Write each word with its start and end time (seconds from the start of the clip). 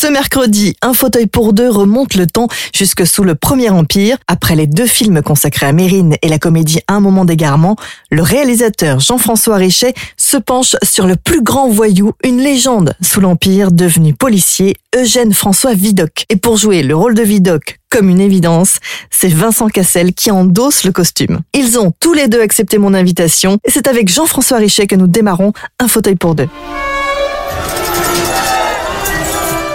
Ce 0.00 0.06
mercredi, 0.06 0.76
un 0.80 0.94
fauteuil 0.94 1.26
pour 1.26 1.52
deux 1.52 1.68
remonte 1.68 2.14
le 2.14 2.28
temps 2.28 2.46
jusque 2.72 3.04
sous 3.04 3.24
le 3.24 3.34
Premier 3.34 3.70
Empire. 3.70 4.16
Après 4.28 4.54
les 4.54 4.68
deux 4.68 4.86
films 4.86 5.22
consacrés 5.22 5.66
à 5.66 5.72
Mérine 5.72 6.14
et 6.22 6.28
la 6.28 6.38
comédie 6.38 6.78
Un 6.86 7.00
moment 7.00 7.24
d'égarement, 7.24 7.74
le 8.12 8.22
réalisateur 8.22 9.00
Jean-François 9.00 9.56
Richet 9.56 9.94
se 10.16 10.36
penche 10.36 10.76
sur 10.84 11.08
le 11.08 11.16
plus 11.16 11.42
grand 11.42 11.68
voyou, 11.68 12.12
une 12.22 12.40
légende 12.40 12.94
sous 13.02 13.20
l'Empire, 13.20 13.72
devenu 13.72 14.14
policier, 14.14 14.76
Eugène 14.94 15.34
François 15.34 15.74
Vidocq. 15.74 16.26
Et 16.28 16.36
pour 16.36 16.58
jouer 16.58 16.84
le 16.84 16.94
rôle 16.94 17.16
de 17.16 17.22
Vidocq 17.22 17.80
comme 17.90 18.08
une 18.08 18.20
évidence, 18.20 18.76
c'est 19.10 19.26
Vincent 19.26 19.66
Cassel 19.66 20.14
qui 20.14 20.30
endosse 20.30 20.84
le 20.84 20.92
costume. 20.92 21.40
Ils 21.54 21.76
ont 21.76 21.92
tous 21.98 22.12
les 22.12 22.28
deux 22.28 22.40
accepté 22.40 22.78
mon 22.78 22.94
invitation 22.94 23.58
et 23.64 23.70
c'est 23.72 23.88
avec 23.88 24.08
Jean-François 24.08 24.58
Richet 24.58 24.86
que 24.86 24.94
nous 24.94 25.08
démarrons 25.08 25.52
un 25.80 25.88
fauteuil 25.88 26.14
pour 26.14 26.36
deux. 26.36 26.46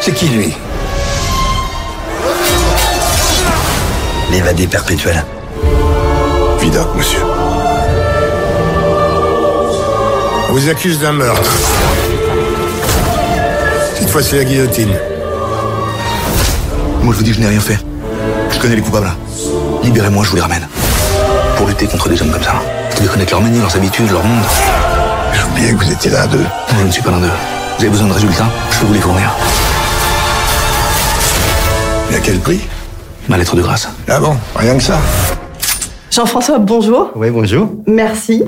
C'est 0.05 0.11
qui 0.11 0.27
lui 0.27 0.53
L'évadé 4.33 4.67
perpétuel. 4.67 5.23
Vidocq, 6.59 6.93
monsieur. 6.93 7.21
On 10.49 10.51
vous 10.51 10.67
accuse 10.67 10.99
d'un 10.99 11.13
meurtre. 11.13 11.49
Cette 13.97 14.09
fois, 14.09 14.21
c'est 14.21 14.35
la 14.39 14.43
guillotine. 14.43 14.93
Moi, 17.01 17.13
je 17.13 17.19
vous 17.19 17.23
dis, 17.23 17.31
je 17.31 17.39
n'ai 17.39 17.47
rien 17.47 17.61
fait. 17.61 17.79
Je 18.51 18.59
connais 18.59 18.75
les 18.75 18.81
coupables. 18.81 19.09
Libérez-moi, 19.83 20.25
je 20.25 20.31
vous 20.31 20.35
les 20.35 20.41
ramène. 20.41 20.67
Pour 21.55 21.65
lutter 21.65 21.87
contre 21.87 22.09
des 22.09 22.21
hommes 22.21 22.31
comme 22.31 22.43
ça. 22.43 22.61
Vous 22.91 22.97
devez 22.97 23.07
connaître 23.07 23.31
leur 23.31 23.41
manière, 23.41 23.61
leurs 23.61 23.75
habitudes, 23.77 24.11
leur 24.11 24.25
monde. 24.25 24.43
J'ai 25.33 25.43
oublié 25.43 25.71
que 25.71 25.85
vous 25.85 25.91
étiez 25.93 26.11
là 26.11 26.23
à 26.23 26.27
deux. 26.27 26.39
Non, 26.39 26.79
je 26.81 26.83
ne 26.87 26.91
suis 26.91 27.01
pas 27.01 27.11
l'un 27.11 27.19
d'eux. 27.21 27.31
Vous 27.77 27.83
avez 27.83 27.89
besoin 27.89 28.07
de 28.09 28.13
résultats 28.13 28.49
Je 28.69 28.79
peux 28.79 28.85
vous 28.87 28.93
les 28.95 28.99
fournir. 28.99 29.33
À 32.13 32.19
quel 32.19 32.37
prix 32.37 32.59
Ma 33.27 33.37
lettre 33.37 33.55
de 33.55 33.63
grâce. 33.63 33.89
Ah 34.07 34.19
bon, 34.19 34.35
rien 34.55 34.77
que 34.77 34.83
ça. 34.83 34.99
Jean-François, 36.11 36.59
bonjour. 36.59 37.09
Oui, 37.15 37.31
bonjour. 37.31 37.71
Merci. 37.87 38.43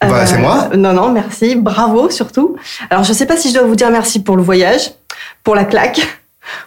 Bah, 0.00 0.24
c'est 0.24 0.38
moi. 0.38 0.68
Non, 0.76 0.92
non, 0.92 1.10
merci. 1.10 1.56
Bravo 1.56 2.10
surtout. 2.10 2.54
Alors, 2.90 3.02
je 3.02 3.08
ne 3.08 3.14
sais 3.14 3.26
pas 3.26 3.36
si 3.36 3.48
je 3.48 3.54
dois 3.54 3.64
vous 3.64 3.74
dire 3.74 3.90
merci 3.90 4.22
pour 4.22 4.36
le 4.36 4.42
voyage, 4.44 4.92
pour 5.42 5.56
la 5.56 5.64
claque 5.64 6.17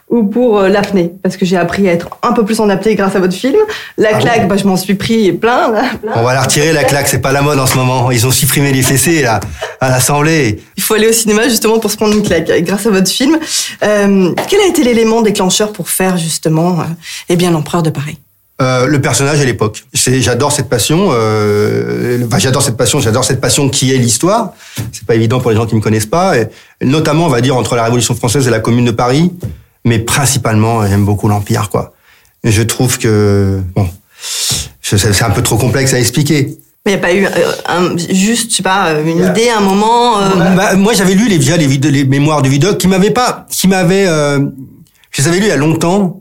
ou 0.09 0.23
pour 0.23 0.59
euh, 0.59 0.69
l'apnée, 0.69 1.11
parce 1.23 1.37
que 1.37 1.45
j'ai 1.45 1.57
appris 1.57 1.87
à 1.89 1.93
être 1.93 2.09
un 2.23 2.33
peu 2.33 2.45
plus 2.45 2.59
en 2.59 2.69
apnée 2.69 2.95
grâce 2.95 3.15
à 3.15 3.19
votre 3.19 3.33
film. 3.33 3.57
La 3.97 4.09
Ah 4.13 4.19
claque, 4.19 4.47
bah, 4.47 4.57
je 4.57 4.65
m'en 4.65 4.77
suis 4.77 4.95
pris 4.95 5.31
plein. 5.31 5.71
là, 5.71 5.83
plein. 6.01 6.11
On 6.15 6.23
va 6.23 6.33
la 6.33 6.41
retirer, 6.41 6.73
la 6.73 6.83
claque, 6.83 7.07
c'est 7.07 7.19
pas 7.19 7.31
la 7.31 7.41
mode 7.41 7.59
en 7.59 7.67
ce 7.67 7.75
moment. 7.77 8.11
Ils 8.11 8.25
ont 8.27 8.31
supprimé 8.31 8.71
les 8.73 8.81
fessées, 8.81 9.21
là, 9.21 9.39
à 9.79 9.89
l'Assemblée. 9.89 10.61
Il 10.77 10.83
faut 10.83 10.93
aller 10.93 11.07
au 11.07 11.13
cinéma 11.13 11.47
justement 11.47 11.79
pour 11.79 11.91
se 11.91 11.97
prendre 11.97 12.15
une 12.15 12.23
claque, 12.23 12.49
et 12.49 12.61
grâce 12.61 12.85
à 12.85 12.89
votre 12.89 13.09
film. 13.09 13.37
Euh, 13.83 14.33
quel 14.49 14.59
a 14.61 14.67
été 14.67 14.83
l'élément 14.83 15.21
déclencheur 15.21 15.71
pour 15.71 15.89
faire 15.89 16.17
justement 16.17 16.79
euh, 16.79 16.83
eh 17.29 17.35
bien 17.35 17.51
l'empereur 17.51 17.83
de 17.83 17.89
Paris? 17.89 18.17
Euh, 18.61 18.85
le 18.85 19.01
personnage 19.01 19.41
à 19.41 19.45
l'époque. 19.45 19.85
J'adore 19.93 20.51
cette 20.51 20.69
passion. 20.69 21.09
Euh, 21.13 22.23
enfin, 22.27 22.37
j'adore 22.37 22.61
cette 22.61 22.77
passion. 22.77 22.99
J'adore 22.99 23.23
cette 23.23 23.41
passion 23.41 23.69
qui 23.69 23.91
est 23.91 23.97
l'histoire. 23.97 24.53
C'est 24.91 25.03
pas 25.05 25.15
évident 25.15 25.39
pour 25.39 25.49
les 25.49 25.57
gens 25.57 25.65
qui 25.65 25.73
me 25.73 25.81
connaissent 25.81 26.05
pas. 26.05 26.37
Et 26.37 26.47
notamment, 26.81 27.25
on 27.25 27.29
va 27.29 27.41
dire 27.41 27.57
entre 27.57 27.75
la 27.75 27.83
Révolution 27.85 28.13
française 28.13 28.47
et 28.47 28.51
la 28.51 28.59
Commune 28.59 28.85
de 28.85 28.91
Paris, 28.91 29.31
mais 29.85 29.99
principalement, 29.99 30.85
j'aime 30.87 31.05
beaucoup 31.05 31.27
l'Empire, 31.27 31.69
quoi. 31.69 31.93
Je 32.43 32.61
trouve 32.63 32.97
que 32.97 33.61
bon, 33.75 33.87
c'est 34.81 35.21
un 35.23 35.29
peu 35.29 35.41
trop 35.43 35.57
complexe 35.57 35.93
à 35.93 35.99
expliquer. 35.99 36.57
Mais 36.85 36.93
il 36.93 36.95
n'y 36.95 36.99
a 36.99 37.01
pas 37.07 37.13
eu 37.13 37.25
euh, 37.25 37.51
un, 37.67 37.95
juste, 37.97 38.49
je 38.51 38.55
sais 38.57 38.63
pas, 38.63 38.93
une 39.05 39.23
idée, 39.23 39.49
un 39.49 39.61
moment. 39.61 40.19
euh, 40.19 40.55
Bah, 40.55 40.75
moi, 40.75 40.93
j'avais 40.93 41.13
lu 41.13 41.27
les, 41.27 41.37
déjà 41.37 41.55
les, 41.55 41.67
les 41.67 42.05
mémoires 42.05 42.41
de 42.41 42.49
Vidocq 42.49 42.79
qui 42.79 42.87
m'avaient 42.87 43.11
pas, 43.11 43.45
qui 43.51 43.67
m'avaient, 43.67 44.07
euh, 44.07 44.39
je 45.11 45.21
les 45.21 45.27
avais 45.27 45.37
lus 45.37 45.45
il 45.45 45.49
y 45.49 45.51
a 45.51 45.57
longtemps. 45.57 46.19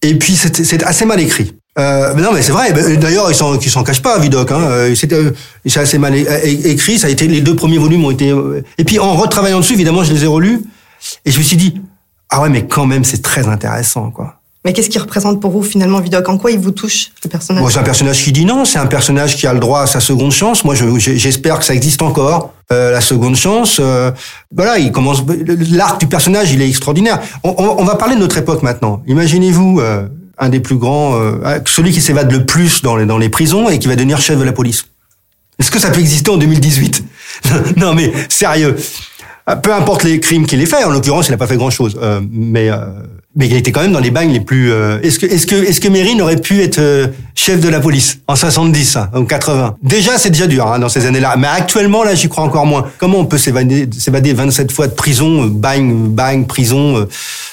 Et 0.00 0.14
puis, 0.14 0.36
c'était 0.36 0.64
c'est 0.64 0.82
assez 0.82 1.04
mal 1.04 1.20
écrit. 1.20 1.54
Euh, 1.78 2.14
mais 2.16 2.22
non, 2.22 2.32
mais 2.32 2.40
c'est 2.40 2.52
vrai. 2.52 2.72
Ben, 2.72 2.96
D'ailleurs, 2.98 3.30
ils 3.30 3.34
s'en, 3.34 3.58
ils 3.58 3.70
s'en 3.70 3.82
cachent 3.84 4.00
pas, 4.00 4.18
Vidocq. 4.18 4.50
Hein. 4.52 4.60
Euh, 4.62 4.94
c'est 4.94 5.76
assez 5.78 5.98
mal 5.98 6.14
écrit. 6.16 6.98
Ça 6.98 7.08
a 7.08 7.10
été 7.10 7.28
les 7.28 7.42
deux 7.42 7.54
premiers 7.56 7.78
volumes 7.78 8.06
ont 8.06 8.10
été. 8.10 8.32
Et 8.78 8.84
puis, 8.84 8.98
en 8.98 9.14
retravaillant 9.16 9.60
dessus, 9.60 9.74
évidemment, 9.74 10.02
je 10.02 10.14
les 10.14 10.24
ai 10.24 10.26
relus. 10.26 10.62
Et 11.26 11.30
je 11.30 11.36
me 11.38 11.42
suis 11.42 11.56
dit, 11.58 11.74
ah 12.30 12.42
ouais, 12.42 12.48
mais 12.48 12.66
quand 12.66 12.86
même, 12.86 13.04
c'est 13.04 13.22
très 13.22 13.46
intéressant, 13.48 14.10
quoi. 14.10 14.40
Mais 14.66 14.72
qu'est-ce 14.72 14.88
qui 14.88 14.98
représente 14.98 15.42
pour 15.42 15.50
vous 15.50 15.62
finalement 15.62 16.00
Vidocq? 16.00 16.26
En 16.26 16.38
quoi 16.38 16.50
il 16.50 16.58
vous 16.58 16.70
touche, 16.70 17.10
le 17.22 17.28
personnage? 17.28 17.62
Bon, 17.62 17.68
c'est 17.68 17.78
un 17.80 17.82
personnage 17.82 18.24
qui 18.24 18.32
dit 18.32 18.46
non, 18.46 18.64
c'est 18.64 18.78
un 18.78 18.86
personnage 18.86 19.36
qui 19.36 19.46
a 19.46 19.52
le 19.52 19.60
droit 19.60 19.82
à 19.82 19.86
sa 19.86 20.00
seconde 20.00 20.32
chance. 20.32 20.64
Moi, 20.64 20.74
je- 20.74 20.98
j'espère 20.98 21.58
que 21.58 21.66
ça 21.66 21.74
existe 21.74 22.00
encore, 22.00 22.54
euh, 22.72 22.90
la 22.90 23.02
seconde 23.02 23.36
chance. 23.36 23.76
Euh, 23.78 24.10
voilà, 24.56 24.78
il 24.78 24.90
commence. 24.90 25.22
L'arc 25.70 26.00
du 26.00 26.06
personnage, 26.06 26.50
il 26.52 26.62
est 26.62 26.68
extraordinaire. 26.68 27.20
On, 27.42 27.54
on- 27.58 27.76
on 27.82 27.84
va 27.84 27.96
parler 27.96 28.14
de 28.14 28.20
notre 28.20 28.38
époque 28.38 28.62
maintenant. 28.62 29.02
Imaginez-vous 29.06 29.80
euh, 29.80 30.08
un 30.38 30.48
des 30.48 30.60
plus 30.60 30.76
grands, 30.76 31.14
euh, 31.20 31.58
celui 31.66 31.92
qui 31.92 32.00
s'évade 32.00 32.32
le 32.32 32.46
plus 32.46 32.80
dans 32.80 32.96
les, 32.96 33.04
dans 33.04 33.18
les 33.18 33.28
prisons 33.28 33.68
et 33.68 33.78
qui 33.78 33.86
va 33.88 33.96
devenir 33.96 34.18
chef 34.18 34.38
de 34.38 34.44
la 34.44 34.52
police. 34.52 34.86
Est-ce 35.58 35.70
que 35.70 35.78
ça 35.78 35.90
peut 35.90 36.00
exister 36.00 36.30
en 36.30 36.38
2018 36.38 37.04
Non, 37.76 37.92
mais 37.94 38.10
sérieux. 38.30 38.76
Euh, 39.48 39.56
Peu 39.56 39.72
importe 39.74 40.04
les 40.04 40.20
crimes 40.20 40.46
qu'il 40.46 40.60
ait 40.60 40.66
fait, 40.66 40.84
en 40.84 40.90
l'occurrence, 40.90 41.28
il 41.28 41.32
n'a 41.32 41.36
pas 41.36 41.46
fait 41.46 41.56
grand-chose. 41.56 41.98
Euh, 42.02 42.20
mais 42.30 42.70
euh, 42.70 42.78
mais 43.36 43.46
il 43.48 43.56
était 43.56 43.72
quand 43.72 43.82
même 43.82 43.92
dans 43.92 44.00
les 44.00 44.12
bagnes 44.12 44.30
les 44.32 44.40
plus. 44.40 44.70
euh, 44.72 45.00
est-ce 45.02 45.18
que 45.18 45.26
est-ce 45.26 45.46
que 45.46 45.56
est-ce 45.56 45.80
que 45.80 45.88
Mérine 45.88 46.22
aurait 46.22 46.40
pu 46.40 46.62
être 46.62 46.78
euh, 46.78 47.08
chef 47.34 47.60
de 47.60 47.68
la 47.68 47.80
police 47.80 48.20
en 48.28 48.36
70 48.36 48.96
hein, 48.96 49.10
ou 49.16 49.24
80 49.24 49.76
Déjà, 49.82 50.16
c'est 50.18 50.30
déjà 50.30 50.46
dur 50.46 50.66
hein, 50.68 50.78
dans 50.78 50.88
ces 50.88 51.04
années-là. 51.06 51.34
Mais 51.36 51.48
actuellement, 51.48 52.04
là, 52.04 52.14
j'y 52.14 52.28
crois 52.28 52.44
encore 52.44 52.64
moins. 52.64 52.86
Comment 52.98 53.18
on 53.18 53.26
peut 53.26 53.36
s'évader 53.38 53.88
s'évader 53.92 54.32
27 54.32 54.70
fois 54.72 54.86
de 54.86 54.94
prison, 54.94 55.44
euh, 55.44 55.48
bagne, 55.48 56.08
bagne, 56.10 56.46
prison, 56.46 56.96
euh, 56.98 57.08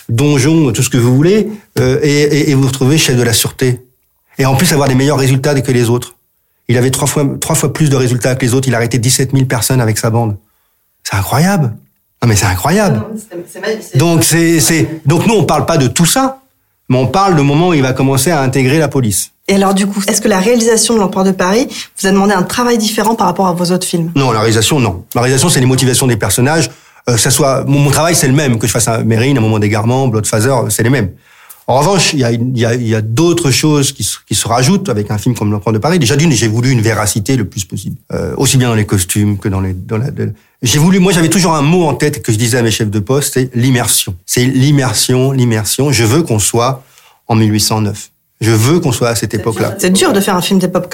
donjon, 0.08 0.72
tout 0.72 0.84
ce 0.84 0.90
que 0.90 0.98
vous 0.98 1.16
voulez, 1.16 1.48
et, 1.80 1.84
et, 2.04 2.52
et 2.52 2.54
vous 2.54 2.68
retrouver 2.68 2.98
chef 2.98 3.18
de 3.18 3.24
la 3.24 3.34
sûreté? 3.34 3.82
Et 4.38 4.46
en 4.46 4.56
plus 4.56 4.72
avoir 4.74 4.88
des 4.88 4.96
meilleurs 4.96 5.18
résultats 5.20 5.60
que 5.60 5.72
les 5.72 5.90
autres. 5.90 6.16
Il 6.68 6.78
avait 6.78 6.92
trois 6.92 7.08
fois, 7.08 7.28
trois 7.42 7.56
fois 7.56 7.74
plus 7.74 7.90
de 7.90 7.96
résultats 7.96 8.36
que 8.36 8.46
les 8.46 8.54
autres. 8.54 8.68
Il 8.68 8.74
a 8.76 8.78
arrêté 8.78 8.98
17 8.98 9.32
000 9.34 9.46
personnes 9.46 9.82
avec 9.82 9.98
sa 9.98 10.10
bande. 10.10 10.38
C'est 11.12 11.18
incroyable. 11.18 11.74
Non, 12.22 12.30
mais 12.30 12.36
c'est 12.36 12.46
incroyable. 12.46 13.04
Donc, 13.96 14.24
c'est, 14.24 14.60
c'est, 14.60 15.02
donc 15.06 15.26
nous, 15.26 15.34
on 15.34 15.44
parle 15.44 15.66
pas 15.66 15.78
de 15.78 15.88
tout 15.88 16.06
ça, 16.06 16.40
mais 16.88 16.98
on 16.98 17.08
parle 17.08 17.36
du 17.36 17.42
moment 17.42 17.70
où 17.70 17.74
il 17.74 17.82
va 17.82 17.94
commencer 17.94 18.32
à 18.32 18.42
intégrer 18.42 18.78
la 18.78 18.88
police. 18.88 19.32
Et 19.48 19.56
alors 19.56 19.74
du 19.74 19.88
coup, 19.88 20.02
est-ce 20.08 20.22
que 20.22 20.28
la 20.28 20.40
réalisation 20.40 20.94
de 20.94 21.00
l'empereur 21.00 21.26
de 21.26 21.32
Paris 21.32 21.68
vous 22.00 22.08
a 22.08 22.12
demandé 22.12 22.34
un 22.34 22.44
travail 22.44 22.78
différent 22.78 23.16
par 23.16 23.28
rapport 23.28 23.48
à 23.48 23.54
vos 23.54 23.66
autres 23.72 23.88
films? 23.88 24.12
Non, 24.16 24.32
la 24.32 24.40
réalisation, 24.40 24.80
non. 24.80 25.04
La 25.16 25.22
réalisation, 25.22 25.50
c'est 25.50 25.60
les 25.60 25.66
motivations 25.66 26.08
des 26.08 26.16
personnages. 26.16 26.70
Euh, 27.10 27.16
que 27.16 27.20
ça 27.20 27.32
soit, 27.32 27.64
mon, 27.66 27.80
mon 27.80 27.90
travail, 27.90 28.16
c'est 28.16 28.28
le 28.28 28.34
même. 28.34 28.60
Que 28.60 28.68
je 28.68 28.72
fasse 28.72 28.88
un 28.88 29.00
Mérine, 29.04 29.38
un 29.38 29.42
moment 29.42 29.60
d'égarement, 29.60 30.08
Bloodfather, 30.08 30.56
c'est 30.70 30.84
les 30.84 30.92
mêmes. 30.92 31.10
En 31.68 31.80
revanche, 31.80 32.14
il 32.14 32.20
y 32.20 32.24
a, 32.26 32.32
y 32.32 32.66
a, 32.66 32.76
y 32.76 32.96
a 32.96 33.02
d'autres 33.02 33.50
choses 33.52 33.92
qui 33.94 34.04
se, 34.04 34.18
qui 34.28 34.36
se 34.36 34.48
rajoutent 34.48 34.90
avec 34.90 35.10
un 35.12 35.18
film 35.18 35.36
comme 35.36 35.52
L'Empereur 35.52 35.74
de 35.74 35.78
Paris. 35.78 36.00
Déjà 36.00 36.16
d'une, 36.18 36.32
j'ai 36.32 36.48
voulu 36.48 36.72
une 36.72 36.82
véracité 36.82 37.38
le 37.38 37.46
plus 37.46 37.64
possible, 37.66 37.96
euh, 38.12 38.34
aussi 38.38 38.58
bien 38.58 38.68
dans 38.70 38.76
les 38.76 38.86
costumes 38.86 39.38
que 39.38 39.48
dans 39.48 39.62
les. 39.62 39.74
Dans 39.74 39.98
la, 39.98 40.12
de- 40.12 40.34
j'ai 40.64 40.80
voulu, 40.80 41.00
moi, 41.00 41.12
j'avais 41.14 41.30
toujours 41.30 41.56
un 41.56 41.62
mot 41.62 41.86
en 41.88 41.94
tête 41.96 42.22
que 42.22 42.32
je 42.32 42.38
disais 42.38 42.58
à 42.58 42.62
mes 42.62 42.72
chefs 42.72 42.90
de 42.90 43.00
poste, 43.00 43.34
c'est 43.36 43.50
l'immersion. 43.56 44.16
C'est 44.26 44.46
l'immersion, 44.46 45.32
l'immersion. 45.32 45.92
Je 45.92 46.04
veux 46.04 46.24
qu'on 46.24 46.40
soit 46.40 46.84
en 47.28 47.36
1809. 47.36 48.10
Je 48.42 48.52
veux 48.52 48.80
qu'on 48.80 48.92
soit 48.92 49.10
à 49.10 49.16
cette 49.16 49.34
époque-là. 49.34 49.76
C'est 49.78 49.92
dur 49.94 50.14
de 50.14 50.20
faire 50.20 50.36
un 50.36 50.42
film 50.42 50.60
d'époque 50.60 50.88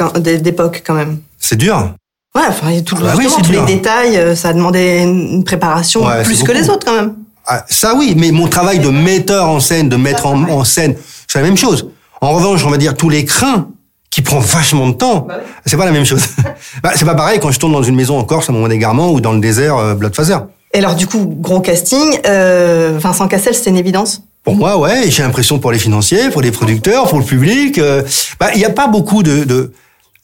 quand- 0.85 0.93
même. 0.93 1.19
C'est 1.39 1.55
dur. 1.55 1.93
Ouais, 2.35 2.43
enfin, 2.47 2.69
il 2.69 2.75
y 2.75 2.79
a 2.79 2.81
tout, 2.81 2.95
Ah 2.99 3.03
bah 3.03 3.13
oui, 3.17 3.25
tous 3.43 3.51
les 3.51 3.61
détails, 3.65 4.17
euh, 4.17 4.35
ça 4.35 4.49
a 4.49 4.53
demandé 4.53 4.99
une 5.01 5.43
préparation 5.43 6.05
Ouais, 6.05 6.23
plus 6.23 6.43
que 6.43 6.51
les 6.51 6.69
autres 6.69 6.85
quand 6.85 6.95
même. 6.95 7.15
Ah, 7.47 7.65
ça 7.69 7.95
oui, 7.95 8.13
mais 8.17 8.31
mon 8.31 8.47
travail 8.47 8.79
de 8.79 8.89
metteur 8.89 9.47
en 9.47 9.59
scène, 9.59 9.89
de 9.89 9.95
mettre 9.95 10.25
en, 10.25 10.43
en 10.49 10.63
scène, 10.63 10.95
c'est 11.27 11.39
la 11.39 11.45
même 11.45 11.57
chose. 11.57 11.89
En 12.21 12.31
revanche, 12.31 12.65
on 12.65 12.69
va 12.69 12.77
dire 12.77 12.95
tous 12.95 13.09
les 13.09 13.25
crins 13.25 13.69
qui 14.09 14.21
prend 14.21 14.39
vachement 14.39 14.87
de 14.87 14.93
temps, 14.93 15.27
c'est 15.65 15.77
pas 15.77 15.85
la 15.85 15.91
même 15.91 16.05
chose. 16.05 16.23
bah, 16.83 16.91
c'est 16.95 17.05
pas 17.05 17.15
pareil 17.15 17.39
quand 17.39 17.51
je 17.51 17.59
tourne 17.59 17.73
dans 17.73 17.83
une 17.83 17.95
maison 17.95 18.17
en 18.17 18.23
Corse 18.23 18.49
à 18.49 18.51
mon 18.51 18.59
moment 18.59 18.69
d'égarement 18.69 19.11
ou 19.11 19.21
dans 19.21 19.33
le 19.33 19.39
désert 19.39 19.77
euh. 19.77 19.95
Et 20.73 20.79
alors 20.79 20.95
du 20.95 21.07
coup, 21.07 21.23
gros 21.39 21.61
casting, 21.61 22.19
euh, 22.25 22.97
Vincent 22.99 23.27
Cassel, 23.27 23.53
c'est 23.55 23.69
une 23.69 23.77
évidence? 23.77 24.23
Pour 24.43 24.55
moi, 24.55 24.77
ouais. 24.77 25.09
J'ai 25.09 25.23
l'impression 25.23 25.59
pour 25.59 25.71
les 25.71 25.77
financiers, 25.77 26.29
pour 26.29 26.41
les 26.41 26.51
producteurs, 26.51 27.09
pour 27.09 27.19
le 27.19 27.25
public. 27.25 27.77
euh, 27.77 28.01
bah, 28.39 28.47
il 28.53 28.59
n'y 28.59 28.65
a 28.65 28.69
pas 28.69 28.87
beaucoup 28.87 29.21
de, 29.21 29.43
de. 29.43 29.73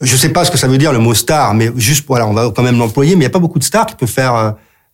Je 0.00 0.16
sais 0.16 0.30
pas 0.30 0.44
ce 0.44 0.50
que 0.50 0.56
ça 0.58 0.66
veut 0.66 0.78
dire 0.78 0.92
le 0.92 0.98
mot 0.98 1.14
star, 1.14 1.54
mais 1.54 1.70
juste 1.76 2.04
voilà, 2.08 2.26
on 2.26 2.32
va 2.32 2.50
quand 2.54 2.62
même 2.62 2.78
l'employer. 2.78 3.16
Mais 3.16 3.16
il 3.16 3.26
n'y 3.26 3.26
a 3.26 3.30
pas 3.30 3.38
beaucoup 3.38 3.58
de 3.58 3.64
stars 3.64 3.86
qui 3.86 3.96
peuvent 3.96 4.08
faire 4.08 4.34
euh, 4.34 4.50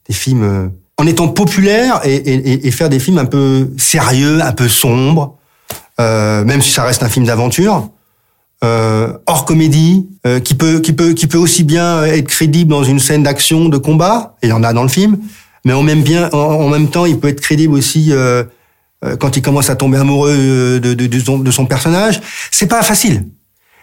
des 0.08 0.14
films 0.14 0.42
euh, 0.42 0.68
en 1.00 1.06
étant 1.06 1.28
populaires 1.28 2.02
et, 2.04 2.14
et, 2.14 2.66
et- 2.66 2.70
faire 2.70 2.90
des 2.90 2.98
films 2.98 3.16
un 3.16 3.24
peu 3.24 3.70
sérieux, 3.78 4.42
un 4.42 4.52
peu 4.52 4.68
sombres, 4.68 5.38
euh, 5.98 6.44
même 6.44 6.60
si 6.60 6.70
ça 6.72 6.84
reste 6.84 7.02
un 7.02 7.08
film 7.08 7.24
d'aventure. 7.24 7.88
Euh, 8.62 9.14
hors 9.24 9.46
comédie, 9.46 10.06
euh, 10.26 10.40
qui 10.40 10.54
peut 10.54 10.80
qui 10.80 10.92
peut 10.92 11.14
qui 11.14 11.26
peut 11.26 11.38
aussi 11.38 11.64
bien 11.64 12.04
être 12.04 12.28
crédible 12.28 12.70
dans 12.70 12.84
une 12.84 12.98
scène 13.00 13.22
d'action, 13.22 13.70
de 13.70 13.78
combat, 13.78 14.36
et 14.42 14.48
il 14.48 14.50
y 14.50 14.52
en 14.52 14.62
a 14.62 14.74
dans 14.74 14.82
le 14.82 14.90
film, 14.90 15.16
mais 15.64 15.72
en 15.72 15.82
même 15.82 16.02
bien 16.02 16.28
en, 16.32 16.68
même 16.68 16.90
temps, 16.90 17.06
il 17.06 17.18
peut 17.18 17.28
être 17.28 17.40
crédible 17.40 17.72
aussi 17.72 18.12
euh, 18.12 18.44
euh, 19.02 19.16
quand 19.16 19.38
il 19.38 19.42
commence 19.42 19.70
à 19.70 19.76
tomber 19.76 19.96
amoureux 19.96 20.36
euh, 20.36 20.80
de, 20.80 20.92
de, 20.92 21.06
de 21.06 21.50
son, 21.50 21.64
personnage. 21.64 22.20
C'est 22.50 22.66
pas 22.66 22.82
facile. 22.82 23.26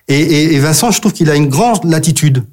Et, 0.07 0.53
et 0.53 0.59
Vincent, 0.59 0.91
je 0.91 1.01
trouve 1.01 1.13
qu'il 1.13 1.31
a 1.31 1.35
une 1.35 1.49
grande 1.49 1.83
latitude 1.83 2.43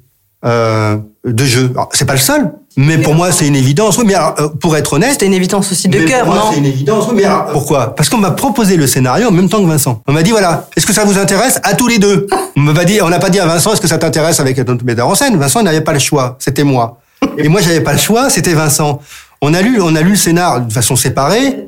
euh, 0.45 0.97
de 1.25 1.45
jeu. 1.45 1.69
Alors, 1.73 1.89
C'est 1.93 2.05
pas 2.05 2.13
le 2.13 2.19
seul, 2.19 2.51
mais 2.77 2.97
pour 2.97 3.15
moi, 3.15 3.31
c'est 3.31 3.47
une 3.47 3.55
évidence. 3.55 3.97
Oui, 3.97 4.03
mais 4.05 4.13
alors, 4.13 4.35
euh, 4.39 4.47
pour 4.49 4.75
être 4.77 4.93
honnête, 4.93 5.11
C'était 5.13 5.25
une 5.25 5.33
évidence 5.33 5.71
aussi 5.71 5.87
de 5.87 5.99
cœur, 6.03 6.25
pour 6.25 6.33
moi, 6.35 6.43
non 6.45 6.51
C'est 6.51 6.59
une 6.59 6.65
évidence. 6.65 7.05
Oui, 7.09 7.13
mais 7.17 7.23
alors, 7.25 7.47
pourquoi? 7.47 7.95
Parce 7.95 8.09
qu'on 8.09 8.17
m'a 8.17 8.31
proposé 8.31 8.77
le 8.77 8.85
scénario 8.87 9.27
en 9.27 9.31
même 9.31 9.49
temps 9.49 9.61
que 9.63 9.67
Vincent. 9.67 10.01
On 10.07 10.13
m'a 10.13 10.23
dit 10.23 10.31
voilà, 10.31 10.67
est-ce 10.75 10.85
que 10.85 10.93
ça 10.93 11.03
vous 11.05 11.17
intéresse? 11.17 11.59
À 11.63 11.73
tous 11.73 11.87
les 11.87 11.97
deux 11.99 12.27
On 12.57 12.61
m'a 12.61 12.73
pas 12.73 12.85
dit, 12.85 13.01
on 13.01 13.09
n'a 13.09 13.19
pas 13.19 13.29
dit 13.29 13.39
à 13.39 13.45
Vincent, 13.45 13.73
est-ce 13.73 13.81
que 13.81 13.87
ça 13.87 13.97
t'intéresse 13.97 14.39
avec 14.39 14.57
un 14.59 14.63
autre 14.63 14.85
metteur 14.85 15.07
en 15.07 15.15
scène? 15.15 15.35
Vincent 15.37 15.59
il 15.61 15.63
n'avait 15.65 15.81
pas 15.81 15.93
le 15.93 15.99
choix, 15.99 16.35
c'était 16.39 16.63
moi. 16.63 16.99
Et 17.37 17.47
moi, 17.49 17.59
j'avais 17.61 17.81
pas 17.81 17.93
le 17.93 17.99
choix, 17.99 18.29
c'était 18.29 18.53
Vincent. 18.53 18.99
On 19.41 19.53
a 19.53 19.61
lu, 19.61 19.79
on 19.81 19.95
a 19.95 20.01
lu 20.01 20.11
le 20.11 20.15
scénar 20.15 20.61
de 20.61 20.71
façon 20.71 20.95
séparée. 20.95 21.65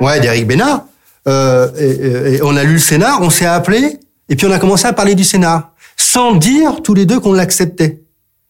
Ouais, 0.00 0.20
d'Éric 0.20 0.46
Bénard. 0.46 0.82
Euh, 1.26 1.68
et, 1.78 1.84
et- 1.84 2.34
et 2.36 2.42
on 2.42 2.54
a 2.56 2.64
lu 2.64 2.74
le 2.74 2.78
scénar, 2.78 3.20
on 3.22 3.30
s'est 3.30 3.46
appelé, 3.46 3.98
et 4.28 4.36
puis 4.36 4.46
on 4.46 4.50
a 4.52 4.58
commencé 4.58 4.86
à 4.86 4.92
parler 4.92 5.14
du 5.14 5.24
scénar, 5.24 5.70
sans 5.96 6.34
dire 6.34 6.82
tous 6.82 6.94
les 6.94 7.06
deux 7.06 7.20
qu'on 7.20 7.32
l'acceptait. 7.32 8.00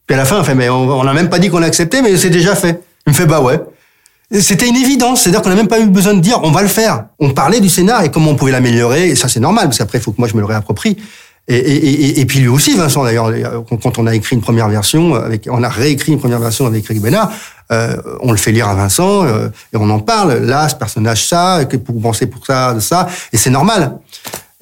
Puis 0.07 0.13
à 0.13 0.17
la 0.17 0.25
fin, 0.25 0.39
on 0.39 0.43
fait, 0.43 0.55
mais 0.55 0.69
on 0.69 1.03
n'a 1.03 1.13
même 1.13 1.29
pas 1.29 1.39
dit 1.39 1.49
qu'on 1.49 1.59
l'acceptait, 1.59 2.01
mais 2.01 2.15
c'est 2.17 2.29
déjà 2.29 2.55
fait. 2.55 2.81
Il 3.07 3.11
me 3.11 3.15
fait, 3.15 3.25
bah 3.25 3.41
ouais. 3.41 3.59
C'était 4.39 4.67
une 4.67 4.75
évidence, 4.75 5.21
c'est-à-dire 5.21 5.41
qu'on 5.41 5.49
n'a 5.49 5.55
même 5.55 5.67
pas 5.67 5.79
eu 5.79 5.85
besoin 5.85 6.13
de 6.15 6.19
dire, 6.19 6.39
on 6.43 6.51
va 6.51 6.61
le 6.61 6.67
faire. 6.67 7.05
On 7.19 7.29
parlait 7.31 7.59
du 7.59 7.69
scénar 7.69 8.03
et 8.03 8.09
comment 8.11 8.31
on 8.31 8.35
pouvait 8.35 8.51
l'améliorer, 8.51 9.09
et 9.09 9.15
ça 9.15 9.27
c'est 9.29 9.39
normal, 9.39 9.65
parce 9.65 9.77
qu'après, 9.77 9.99
il 9.99 10.01
faut 10.01 10.11
que 10.11 10.19
moi 10.19 10.27
je 10.27 10.33
me 10.35 10.39
le 10.39 10.45
réapproprie. 10.45 10.97
Et, 11.47 11.55
et, 11.57 11.75
et, 11.75 12.19
et 12.21 12.25
puis 12.25 12.39
lui 12.39 12.47
aussi, 12.47 12.75
Vincent, 12.75 13.03
d'ailleurs, 13.03 13.31
quand- 13.69 13.77
quand 13.77 13.99
on 13.99 14.07
a 14.07 14.15
écrit 14.15 14.35
une 14.35 14.41
première 14.41 14.67
version, 14.67 15.13
avec, 15.13 15.47
on 15.51 15.61
a 15.61 15.69
réécrit 15.69 16.11
une 16.13 16.19
première 16.19 16.39
version 16.39 16.65
avec 16.65 16.83
Eric 16.85 17.01
Bénard, 17.03 17.31
euh, 17.71 17.95
on 18.21 18.31
le 18.31 18.37
fait 18.37 18.51
lire 18.51 18.67
à 18.67 18.73
Vincent, 18.73 19.25
euh, 19.25 19.49
et 19.71 19.77
on 19.77 19.87
en 19.91 19.99
parle. 19.99 20.37
Là, 20.39 20.67
ce 20.69 20.75
personnage, 20.75 21.27
ça, 21.27 21.65
que 21.65 21.77
vous 21.77 21.99
pensez 21.99 22.25
pour 22.25 22.43
ça, 22.47 22.73
de 22.73 22.79
ça, 22.79 23.07
et 23.31 23.37
c'est 23.37 23.51
normal. 23.51 23.97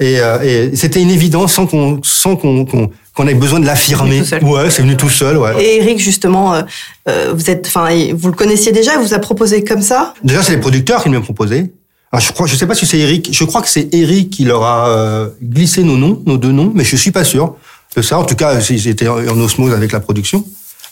Et, 0.04 0.20
euh, 0.20 0.42
et 0.72 0.76
c'était 0.76 1.02
une 1.02 1.12
évidence 1.12 1.54
sans 1.54 1.66
qu'on 1.66 2.02
sans 2.04 2.36
qu'on 2.36 2.66
qu'on 2.66 2.92
qu'on 3.16 3.28
ait 3.28 3.36
besoin 3.36 3.60
de 3.60 3.66
l'affirmer. 3.66 4.22
Ouais, 4.42 4.70
c'est 4.70 4.82
venu 4.82 4.98
tout 4.98 5.10
seul, 5.10 5.38
ouais. 5.38 5.64
Et 5.64 5.78
Eric, 5.78 6.00
justement, 6.00 6.54
euh, 6.54 6.62
euh, 7.08 7.32
vous 7.34 7.50
êtes, 7.50 7.68
enfin, 7.68 7.88
vous 8.14 8.28
le 8.28 8.34
connaissiez 8.34 8.72
déjà, 8.72 8.94
il 8.96 9.00
vous 9.06 9.14
a 9.14 9.20
proposé 9.20 9.64
comme 9.64 9.82
ça? 9.82 10.14
Déjà, 10.24 10.42
c'est 10.44 10.54
les 10.54 10.60
producteurs 10.60 11.04
qui 11.04 11.10
m'ont 11.10 11.22
proposé. 11.22 11.72
Alors, 12.12 12.22
je 12.22 12.32
crois, 12.34 12.48
je 12.48 12.56
sais 12.56 12.68
pas 12.68 12.76
si 12.76 12.86
c'est 12.86 13.00
Eric. 13.00 13.30
Je 13.32 13.44
crois 13.46 13.62
que 13.62 13.70
c'est 13.70 13.94
Eric 13.94 14.30
qui 14.30 14.46
leur 14.46 14.64
a 14.64 14.90
euh, 14.90 15.30
glissé 15.42 15.84
nos 15.84 15.98
noms, 15.98 16.22
nos 16.26 16.38
deux 16.38 16.52
noms, 16.52 16.72
mais 16.76 16.84
je 16.84 16.96
suis 16.96 17.12
pas 17.12 17.24
sûr 17.24 17.56
de 17.96 18.02
ça. 18.02 18.18
En 18.18 18.26
tout 18.26 18.36
cas, 18.36 18.60
j'étais 18.60 19.08
en 19.08 19.20
en 19.20 19.40
osmose 19.40 19.74
avec 19.74 19.92
la 19.92 20.00
production, 20.00 20.44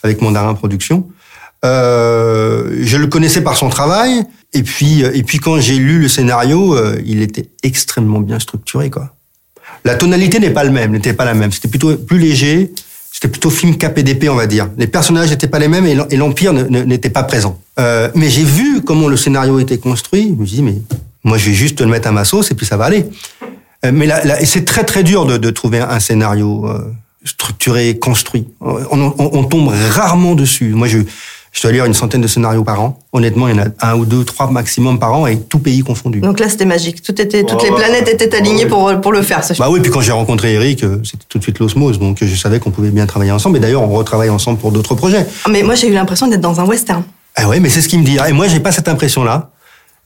avec 0.02 0.22
Mandarin 0.22 0.54
Production. 0.54 1.06
Euh, 1.64 2.78
je 2.80 2.96
le 2.96 3.06
connaissais 3.08 3.42
par 3.42 3.56
son 3.56 3.68
travail, 3.68 4.24
et 4.54 4.62
puis, 4.62 5.00
et 5.02 5.22
puis 5.22 5.38
quand 5.38 5.60
j'ai 5.60 5.76
lu 5.76 5.98
le 6.00 6.08
scénario, 6.08 6.74
euh, 6.76 7.00
il 7.06 7.22
était 7.22 7.46
extrêmement 7.62 8.20
bien 8.20 8.38
structuré, 8.38 8.90
quoi. 8.90 9.14
La 9.84 9.94
tonalité 9.96 10.38
n'est 10.38 10.50
pas 10.50 10.64
le 10.64 10.70
même, 10.70 10.92
n'était 10.92 11.12
pas 11.14 11.24
la 11.24 11.34
même. 11.34 11.50
C'était 11.52 11.68
plutôt 11.68 11.96
plus 11.96 12.18
léger. 12.18 12.72
C'était 13.10 13.28
plutôt 13.28 13.50
film 13.50 13.76
KPDP, 13.76 14.28
on 14.30 14.34
va 14.36 14.46
dire. 14.46 14.68
Les 14.78 14.86
personnages 14.86 15.30
n'étaient 15.30 15.48
pas 15.48 15.58
les 15.58 15.68
mêmes 15.68 15.86
et 15.86 15.94
l'em- 15.94 16.06
et 16.10 16.16
l'empire 16.16 16.52
n'était 16.52 17.10
pas 17.10 17.22
présent. 17.24 17.58
Euh, 17.78 18.08
mais 18.14 18.28
j'ai 18.30 18.44
vu 18.44 18.80
comment 18.82 19.08
le 19.08 19.16
scénario 19.16 19.58
était 19.58 19.78
construit. 19.78 20.34
Je 20.36 20.40
me 20.40 20.46
suis 20.46 20.56
dit, 20.56 20.62
mais 20.62 20.76
moi, 21.24 21.36
je 21.38 21.46
vais 21.50 21.54
juste 21.54 21.80
le 21.80 21.86
mettre 21.88 22.08
à 22.08 22.12
ma 22.12 22.24
sauce 22.24 22.50
et 22.50 22.54
puis 22.54 22.64
ça 22.66 22.76
va 22.76 22.84
aller. 22.86 23.06
Euh, 23.84 23.90
mais 23.92 24.06
là, 24.06 24.24
là- 24.24 24.44
c'est 24.44 24.64
très 24.64 24.84
très 24.84 25.02
dur 25.02 25.26
de, 25.26 25.36
de 25.36 25.50
trouver 25.50 25.80
un 25.80 26.00
scénario 26.00 26.66
euh, 26.68 26.78
structuré, 27.24 27.98
construit. 27.98 28.46
On, 28.60 28.76
on- 28.92 29.14
on 29.18 29.44
tombe 29.44 29.72
rarement 29.90 30.34
dessus. 30.34 30.70
Moi, 30.70 30.88
je, 30.88 30.98
je 31.52 31.60
dois 31.62 31.70
lire 31.72 31.84
une 31.84 31.92
centaine 31.94 32.22
de 32.22 32.26
scénarios 32.26 32.64
par 32.64 32.80
an. 32.80 32.98
Honnêtement, 33.12 33.46
il 33.46 33.56
y 33.56 33.60
en 33.60 33.64
a 33.64 33.90
un 33.92 33.94
ou 33.96 34.06
deux, 34.06 34.24
trois 34.24 34.50
maximum 34.50 34.98
par 34.98 35.12
an, 35.12 35.26
et 35.26 35.38
tout 35.38 35.58
pays 35.58 35.82
confondu. 35.82 36.20
Donc 36.20 36.40
là, 36.40 36.48
c'était 36.48 36.64
magique. 36.64 37.02
Tout 37.02 37.20
était, 37.20 37.44
toutes 37.44 37.58
Oh, 37.60 37.64
les 37.64 37.70
ouais. 37.70 37.76
planètes 37.76 38.08
étaient 38.08 38.34
alignées 38.34 38.64
pour, 38.66 38.90
pour 39.02 39.12
le 39.12 39.20
faire, 39.22 39.44
ce 39.44 39.52
Bah 39.58 39.68
oui, 39.70 39.80
puis 39.80 39.90
quand 39.90 40.00
j'ai 40.00 40.12
rencontré 40.12 40.54
Eric, 40.54 40.82
euh, 40.82 40.98
c'était 41.04 41.24
tout 41.28 41.38
de 41.38 41.42
suite 41.42 41.58
l'osmose, 41.58 41.98
donc 41.98 42.18
je 42.22 42.34
savais 42.36 42.58
qu'on 42.58 42.70
pouvait 42.70 42.90
bien 42.90 43.04
travailler 43.06 43.32
ensemble. 43.32 43.58
Et 43.58 43.60
d'ailleurs, 43.60 43.82
on 43.82 43.88
retravaille 43.92 44.30
ensemble 44.30 44.58
pour 44.58 44.72
d'autres 44.72 44.94
projets. 44.94 45.26
Mais 45.50 45.62
moi, 45.62 45.74
j'ai 45.74 45.88
eu 45.88 45.92
l'impression 45.92 46.26
d'être 46.26 46.40
dans 46.40 46.58
un 46.58 46.64
western. 46.64 47.02
Ah 47.36 47.48
ouais, 47.48 47.60
mais 47.60 47.68
c'est 47.68 47.82
ce 47.82 47.88
qu'il 47.88 47.98
me 48.00 48.04
dit. 48.04 48.16
Et 48.28 48.32
moi, 48.32 48.48
j'ai 48.48 48.60
pas 48.60 48.72
cette 48.72 48.88
impression-là. 48.88 49.50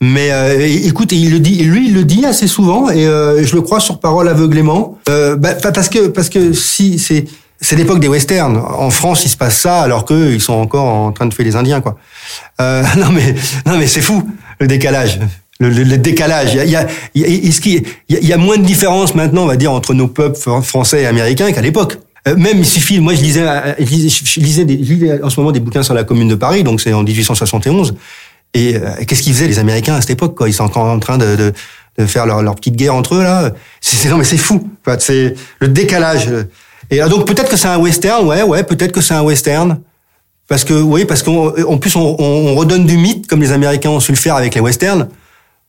Mais 0.02 0.31
euh, 0.31 0.58
écoute, 0.84 1.12
il 1.12 1.31
le 1.31 1.38
dit, 1.40 1.62
lui, 1.64 1.87
il 1.88 1.94
le 1.94 2.04
dit 2.04 2.26
assez 2.26 2.46
souvent, 2.49 2.90
et 2.90 3.06
euh, 3.06 3.42
je 3.46 3.54
le 3.54 3.62
crois 3.62 3.81
sur 3.81 3.99
parole 3.99 4.28
aveuglément. 4.28 4.99
Euh, 5.08 5.37
bah, 5.37 5.54
pa- 5.54 5.72
parce 5.72 5.88
que 5.88 6.08
parce 6.08 6.28
que 6.28 6.52
si 6.52 6.99
c'est 6.99 7.25
c'est 7.61 7.76
l'époque 7.76 8.00
des 8.00 8.08
westerns. 8.08 8.56
En 8.58 8.91
France, 8.91 9.25
il 9.25 9.29
se 9.29 9.37
passe 9.37 9.58
ça, 9.58 9.81
alors 9.82 10.05
qu'eux, 10.05 10.32
ils 10.35 10.41
sont 10.41 10.53
encore 10.55 10.85
en 10.87 11.12
train 11.12 11.26
de 11.26 11.35
faire 11.35 11.47
les 11.47 11.56
Indiens, 11.56 11.81
quoi. 11.81 11.97
Euh, 12.61 12.82
non 12.99 13.11
mais 13.11 13.35
non 13.67 13.76
mais 13.79 13.87
c'est 13.87 14.00
fou 14.03 14.29
le 14.61 14.67
décalage. 14.67 15.19
Le, 15.58 15.97
décalage. 15.97 16.53
Il 16.53 16.56
y 16.56 16.61
a, 16.61 16.64
il 16.67 16.70
y, 16.73 16.76
a, 16.76 16.87
il 18.11 18.29
y 18.29 18.32
a- 18.32 18.37
moins 18.37 18.58
de 18.58 18.62
différence 18.64 19.14
maintenant, 19.14 19.44
on 19.44 19.47
va 19.47 19.56
dire, 19.56 19.73
entre 19.73 19.94
nos 19.94 20.06
peuples 20.06 20.38
fr- 20.38 20.61
français 20.62 21.03
et 21.03 21.06
américains 21.06 21.50
qu'à 21.53 21.62
l'époque. 21.62 21.99
Euh, 22.29 22.37
Même 22.37 22.58
il 22.58 22.67
suffit, 22.67 23.00
moi 23.00 23.14
je 23.14 23.23
lisais, 23.23 23.41
euh, 23.47 23.73
je 23.79 23.85
lisais, 23.85 24.09
je 24.11 24.41
lisais, 24.41 24.62
je 24.69 24.75
lisais 24.93 25.23
en 25.23 25.31
ce 25.31 25.41
moment 25.41 25.52
des 25.52 25.61
bouquins 25.61 25.82
sur 25.82 25.94
la 25.94 26.05
Commune 26.05 26.29
de 26.29 26.35
Paris, 26.35 26.62
donc 26.62 26.81
c'est 26.82 26.93
en 26.93 27.02
1871. 27.02 27.94
Et 28.52 28.76
euh, 28.76 28.81
qu'est-ce 29.06 29.23
qu'ils 29.23 29.32
faisaient 29.32 29.49
les 29.49 29.59
Américains 29.59 29.94
à 29.94 30.00
cette 30.02 30.11
époque 30.11 30.35
quoi? 30.37 30.47
Ils 30.49 30.52
sont 30.52 30.64
encore 30.64 30.85
en 30.85 30.99
train 30.99 31.17
de, 31.17 31.37
de, 31.37 31.52
de 31.99 32.06
faire 32.06 32.26
leur, 32.26 32.55
petite 32.55 32.76
guerre 32.76 32.94
entre 32.94 33.14
eux 33.14 33.23
là. 33.23 33.52
C'est 33.81 34.09
non 34.11 34.19
mais 34.19 34.25
c'est 34.25 34.37
fou. 34.37 34.69
C'est 34.99 35.35
le 35.61 35.69
décalage. 35.69 36.29
Et 36.91 37.00
donc 37.00 37.27
peut-être 37.27 37.49
que 37.50 37.56
c'est 37.56 37.69
un 37.69 37.79
western, 37.79 38.25
ouais, 38.27 38.43
ouais, 38.43 38.62
peut-être 38.62 38.93
que 38.93 39.00
c'est 39.00 39.15
un 39.15 39.23
western. 39.23 39.81
Parce 40.49 40.62
que 40.65 40.75
oui, 40.75 41.05
parce 41.05 41.23
qu'en 41.25 41.49
en 41.67 41.79
plus 41.79 41.97
on, 41.97 42.17
on, 42.21 42.25
on 42.49 42.55
redonne 42.55 42.87
du 42.87 42.97
mythe 42.97 43.27
comme 43.27 43.41
les 43.41 43.50
Américains 43.53 43.91
ont 43.91 44.00
su 44.00 44.12
le 44.12 44.17
faire 44.19 44.37
avec 44.37 44.55
les 44.55 44.61
westerns. 44.61 45.09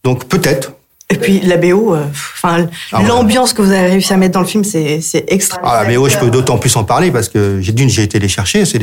Donc 0.04 0.26
peut-être. 0.26 0.74
Et 1.10 1.16
puis 1.16 1.40
la 1.40 1.56
BO, 1.58 1.96
euh, 1.96 2.04
enfin 2.36 2.68
Ah 2.92 3.00
ouais. 3.02 3.08
l'ambiance 3.08 3.54
que 3.54 3.62
vous 3.62 3.72
avez 3.72 3.88
réussi 3.88 4.12
à 4.14 4.18
mettre 4.18 4.34
dans 4.34 4.42
le 4.42 4.46
film, 4.46 4.64
c'est 4.64 5.00
c'est 5.02 5.24
extra. 5.30 5.60
Ah, 5.64 5.84
mais 5.88 5.96
oui, 5.98 6.10
je 6.12 6.18
peux 6.20 6.30
d'autant 6.30 6.58
plus 6.58 6.76
en 6.76 6.84
parler 6.84 7.12
parce 7.12 7.30
que 7.30 7.60
j'ai 7.62 7.72
d'une, 7.72 7.90
j'ai 7.90 8.04
été 8.04 8.20
les 8.20 8.28
chercher. 8.28 8.66
C'est 8.66 8.78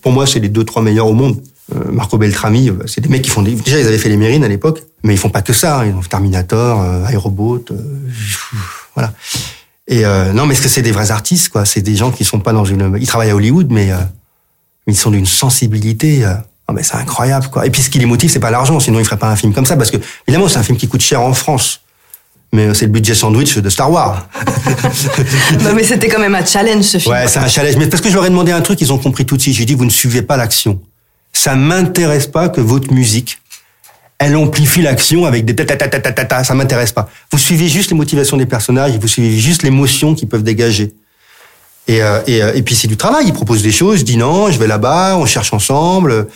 pour 0.00 0.12
moi, 0.12 0.26
c'est 0.26 0.40
les 0.40 0.50
deux, 0.50 0.62
trois 0.64 0.82
meilleurs 0.82 1.06
au 1.06 1.14
monde. 1.14 1.40
Euh, 1.74 1.90
Marco 1.90 2.18
Beltrami, 2.18 2.68
euh, 2.68 2.74
c'est 2.86 3.00
des 3.00 3.08
mecs 3.08 3.22
qui 3.22 3.30
font 3.30 3.42
des, 3.42 3.52
déjà 3.52 3.78
ils 3.80 3.86
avaient 3.86 3.96
fait 3.98 4.08
les 4.10 4.16
Mérines 4.18 4.44
à 4.44 4.48
l'époque, 4.48 4.82
mais 5.04 5.14
ils 5.14 5.18
font 5.18 5.30
pas 5.30 5.40
que 5.42 5.52
ça. 5.52 5.80
hein. 5.80 5.86
Ils 5.86 5.94
ont 5.94 6.02
fait 6.02 6.08
Terminator, 6.10 6.80
euh, 6.82 7.06
Aerobot, 7.06 7.64
euh, 7.70 7.74
voilà. 8.94 9.12
Et 9.90 10.06
euh, 10.06 10.32
non, 10.32 10.46
mais 10.46 10.54
est-ce 10.54 10.62
que 10.62 10.68
c'est 10.68 10.82
des 10.82 10.92
vrais 10.92 11.10
artistes, 11.10 11.48
quoi? 11.48 11.66
C'est 11.66 11.82
des 11.82 11.96
gens 11.96 12.12
qui 12.12 12.24
sont 12.24 12.38
pas 12.38 12.52
dans 12.52 12.64
une, 12.64 12.96
ils 12.98 13.08
travaillent 13.08 13.30
à 13.30 13.34
Hollywood, 13.34 13.66
mais, 13.70 13.90
euh, 13.90 13.96
ils 14.86 14.96
sont 14.96 15.10
d'une 15.10 15.26
sensibilité. 15.26 16.24
Euh, 16.24 16.34
non, 16.68 16.74
mais 16.76 16.84
c'est 16.84 16.94
incroyable, 16.94 17.48
quoi. 17.48 17.66
Et 17.66 17.70
puis 17.70 17.82
ce 17.82 17.90
qui 17.90 17.98
les 17.98 18.06
motive, 18.06 18.30
c'est 18.30 18.38
pas 18.38 18.52
l'argent, 18.52 18.78
sinon 18.78 19.00
ils 19.00 19.04
feraient 19.04 19.18
pas 19.18 19.28
un 19.28 19.36
film 19.36 19.52
comme 19.52 19.66
ça, 19.66 19.76
parce 19.76 19.90
que 19.90 19.96
évidemment, 20.28 20.48
c'est 20.48 20.58
un 20.58 20.62
film 20.62 20.78
qui 20.78 20.86
coûte 20.86 21.02
cher 21.02 21.20
en 21.20 21.34
France. 21.34 21.80
Mais 22.52 22.66
euh, 22.66 22.74
c'est 22.74 22.86
le 22.86 22.92
budget 22.92 23.14
sandwich 23.14 23.58
de 23.58 23.68
Star 23.68 23.90
Wars. 23.90 24.28
Non, 25.64 25.74
mais 25.74 25.82
c'était 25.82 26.08
quand 26.08 26.20
même 26.20 26.34
un 26.34 26.44
challenge 26.44 26.84
ce 26.84 26.98
film. 26.98 27.12
Ouais, 27.12 27.26
c'est 27.26 27.38
un 27.40 27.48
challenge. 27.48 27.76
Mais 27.76 27.88
parce 27.88 28.00
que 28.00 28.08
je 28.08 28.14
leur 28.14 28.24
ai 28.24 28.30
demandé 28.30 28.52
un 28.52 28.60
truc, 28.60 28.80
ils 28.80 28.92
ont 28.92 28.98
compris 28.98 29.26
tout 29.26 29.36
de 29.36 29.42
suite. 29.42 29.54
J'ai 29.54 29.64
dit, 29.64 29.74
vous 29.74 29.84
ne 29.84 29.90
suivez 29.90 30.22
pas 30.22 30.36
l'action. 30.36 30.80
Ça 31.32 31.56
m'intéresse 31.56 32.28
pas 32.28 32.48
que 32.48 32.60
votre 32.60 32.92
musique, 32.92 33.39
elle 34.20 34.36
amplifie 34.36 34.82
l'action 34.82 35.24
avec 35.24 35.44
des 35.46 35.56
ta 35.56 35.64
ta 35.64 35.88
ta 35.88 36.00
ta. 36.24 36.44
Ça 36.44 36.54
m'intéresse 36.54 36.92
pas. 36.92 37.08
Vous 37.32 37.38
suivez 37.38 37.66
juste 37.68 37.90
les 37.90 37.96
motivations 37.96 38.36
des 38.36 38.46
personnages, 38.46 38.92
vous 38.96 39.08
suivez 39.08 39.36
juste 39.38 39.62
l'émotion 39.62 40.14
qu'ils 40.14 40.28
peuvent 40.28 40.42
dégager. 40.44 40.92
Et, 41.88 42.02
euh, 42.02 42.20
et, 42.26 42.42
euh, 42.42 42.52
et 42.54 42.62
puis 42.62 42.74
c'est 42.74 42.86
du 42.86 42.98
travail. 42.98 43.24
Ils 43.26 43.32
proposent 43.32 43.62
des 43.62 43.72
choses. 43.72 44.00
Je 44.00 44.04
dis 44.04 44.18
non, 44.18 44.50
je 44.52 44.58
vais 44.58 44.66
là-bas, 44.66 45.16
on 45.16 45.24
cherche 45.26 45.52
ensemble. 45.54 46.28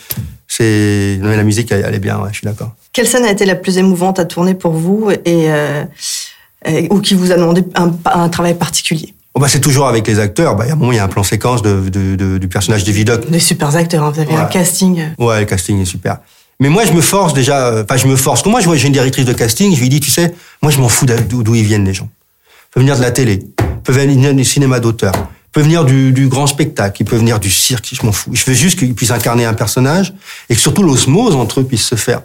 C'est 0.47 1.19
la 1.21 1.43
musique, 1.43 1.71
elle, 1.71 1.85
elle 1.87 1.93
est 1.95 1.99
bien. 1.99 2.19
Ouais, 2.19 2.29
je 2.31 2.39
suis 2.39 2.45
d'accord. 2.45 2.71
Quelle 2.91 3.07
scène 3.07 3.23
a 3.23 3.31
été 3.31 3.45
la 3.45 3.55
plus 3.55 3.77
émouvante 3.77 4.19
à 4.19 4.25
tourner 4.25 4.55
pour 4.55 4.73
vous 4.73 5.11
et, 5.11 5.19
euh, 5.51 5.83
et- 6.65 6.87
ou 6.91 6.99
qui 7.01 7.13
vous 7.13 7.31
a 7.31 7.35
demandé 7.35 7.63
un, 7.75 7.91
un 8.05 8.29
travail 8.29 8.55
particulier? 8.55 9.13
Bon, 9.35 9.41
bah, 9.41 9.47
c'est 9.47 9.59
toujours 9.61 9.87
avec 9.87 10.07
les 10.07 10.19
acteurs. 10.19 10.55
Bah, 10.55 10.63
il 10.65 10.69
y 10.69 10.71
a 10.71 10.73
un 10.73 10.77
moment, 10.77 10.91
il 10.91 10.95
y 10.95 10.99
a 10.99 11.03
un 11.03 11.07
plan 11.09 11.23
séquence 11.23 11.61
de, 11.61 11.89
de- 11.89 12.15
de- 12.15 12.37
du 12.37 12.47
personnage 12.47 12.83
de 12.83 12.91
Vidocq. 12.91 13.29
Des 13.29 13.39
super 13.39 13.75
acteurs, 13.75 14.03
hein, 14.03 14.11
vous 14.13 14.21
avez 14.21 14.33
Ouais. 14.33 14.39
un 14.39 14.45
casting. 14.45 15.03
Ouais, 15.19 15.39
le 15.41 15.45
casting 15.45 15.81
est 15.81 15.85
super. 15.85 16.17
Mais 16.59 16.69
moi, 16.69 16.85
je 16.85 16.93
me 16.93 17.01
force 17.01 17.33
déjà. 17.33 17.67
euh, 17.67 17.83
Enfin, 17.83 17.97
je 17.97 18.07
me 18.07 18.15
force. 18.15 18.41
Quand 18.41 18.49
moi, 18.49 18.61
je 18.61 18.65
vois 18.65 18.77
une 18.77 18.91
directrice 18.93 19.25
de 19.25 19.33
casting, 19.33 19.75
je 19.75 19.81
lui 19.81 19.89
dis, 19.89 19.99
tu 19.99 20.09
sais, 20.11 20.33
moi, 20.61 20.71
je 20.71 20.79
m'en 20.79 20.89
fous 20.89 21.05
d'où 21.05 21.55
ils 21.55 21.63
viennent 21.65 21.85
les 21.85 21.93
gens. 21.93 22.09
Ils 22.49 22.73
peuvent 22.73 22.83
venir 22.83 22.97
de 22.97 23.01
la 23.01 23.11
télé, 23.11 23.39
ils 23.59 23.81
peuvent 23.83 23.97
venir 23.97 24.33
du 24.33 24.43
cinéma 24.45 24.79
d'auteur, 24.79 25.13
ils 25.15 25.51
peuvent 25.51 25.63
venir 25.63 25.85
du, 25.85 26.11
du 26.11 26.27
grand 26.27 26.47
spectacle, 26.47 27.01
ils 27.01 27.05
peuvent 27.05 27.19
venir 27.19 27.39
du 27.39 27.49
cirque. 27.49 27.89
Je 27.93 28.05
m'en 28.05 28.11
fous. 28.11 28.31
Je 28.33 28.43
veux 28.45 28.53
juste 28.53 28.77
qu'ils 28.79 28.93
puissent 28.93 29.11
incarner 29.11 29.45
un 29.45 29.53
personnage 29.53 30.13
et 30.49 30.55
que 30.55 30.59
surtout 30.61 30.83
l'osmose 30.83 31.35
entre 31.35 31.61
eux 31.61 31.63
puisse 31.65 31.85
se 31.85 31.95
faire. 31.95 32.21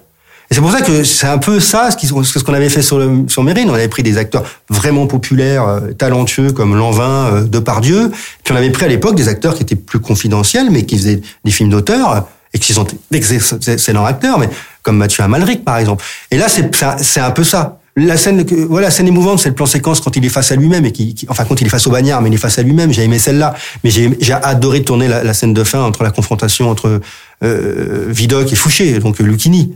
Et 0.51 0.55
c'est 0.57 0.61
pour 0.61 0.73
ça 0.73 0.81
que 0.83 1.05
c'est 1.05 1.29
un 1.29 1.39
peu 1.39 1.61
ça, 1.61 1.91
ce 1.93 2.39
qu'on 2.43 2.55
avait 2.55 2.69
fait 2.69 2.83
sur, 2.83 2.99
le, 2.99 3.25
sur 3.29 3.45
Mérine. 3.45 3.71
On 3.71 3.75
avait 3.75 3.87
pris 3.87 4.03
des 4.03 4.19
acteurs 4.19 4.43
vraiment 4.69 5.07
populaires, 5.07 5.65
euh, 5.69 5.93
talentueux, 5.93 6.51
comme 6.51 6.75
Lanvin, 6.77 7.27
euh, 7.33 7.45
Depardieu. 7.45 8.11
Puis 8.43 8.53
on 8.53 8.57
avait 8.57 8.71
pris 8.71 8.85
à 8.85 8.89
l'époque 8.89 9.15
des 9.15 9.29
acteurs 9.29 9.55
qui 9.55 9.63
étaient 9.63 9.77
plus 9.77 10.01
confidentiels, 10.01 10.69
mais 10.73 10.85
qui 10.85 10.97
faisaient 10.99 11.21
des 11.45 11.51
films 11.53 11.71
d'auteur, 11.71 12.27
et 12.53 12.59
qui 12.59 12.73
sont 12.73 12.87
d'excellents 13.11 14.05
acteurs, 14.05 14.39
mais 14.39 14.49
comme 14.83 14.97
Mathieu 14.97 15.23
Amalric, 15.23 15.65
par 15.65 15.79
exemple. 15.79 16.05
Et 16.31 16.37
là, 16.39 16.47
c'est 16.49 17.21
un- 17.21 17.31
peu 17.31 17.45
ça. 17.45 17.79
La 17.97 18.17
scène, 18.17 18.45
voilà, 18.69 18.87
la 18.87 18.91
scène 18.91 19.09
émouvante, 19.09 19.41
c'est 19.41 19.49
le 19.49 19.55
plan 19.55 19.67
séquence 19.67 20.01
quand 20.01 20.17
il 20.17 20.25
est 20.25 20.29
face 20.31 20.53
à 20.53 20.57
lui-même 20.57 20.85
et 20.87 20.93
qui, 20.93 21.13
qui- 21.15 21.27
enfin 21.29 21.45
quand 21.45 21.61
il 21.61 21.67
est 21.67 21.71
face 21.71 21.87
au 21.87 21.91
bagnard, 21.91 22.23
mais 22.23 22.31
il 22.31 22.35
est 22.35 22.39
face 22.39 22.59
à 22.59 22.63
lui-même. 22.63 22.93
J'ai 22.93 23.03
aimé 23.03 23.19
celle-là, 23.19 23.55
mais 23.85 23.91
j'ai 23.91 24.17
j'ai 24.21 24.33
adoré 24.33 24.83
tourner 24.83 25.09
la, 25.09 25.23
la 25.25 25.35
scène 25.35 25.53
de 25.53 25.65
fin 25.65 25.81
entre 25.83 26.03
la 26.05 26.11
confrontation 26.11 26.71
entre 26.71 27.01
euh, 27.45 28.05
Vidocq 28.09 28.53
et 28.53 28.57
Fouché, 28.57 28.99
donc 29.01 29.19
Lucchini. 29.19 29.75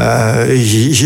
Euh, 0.00 0.56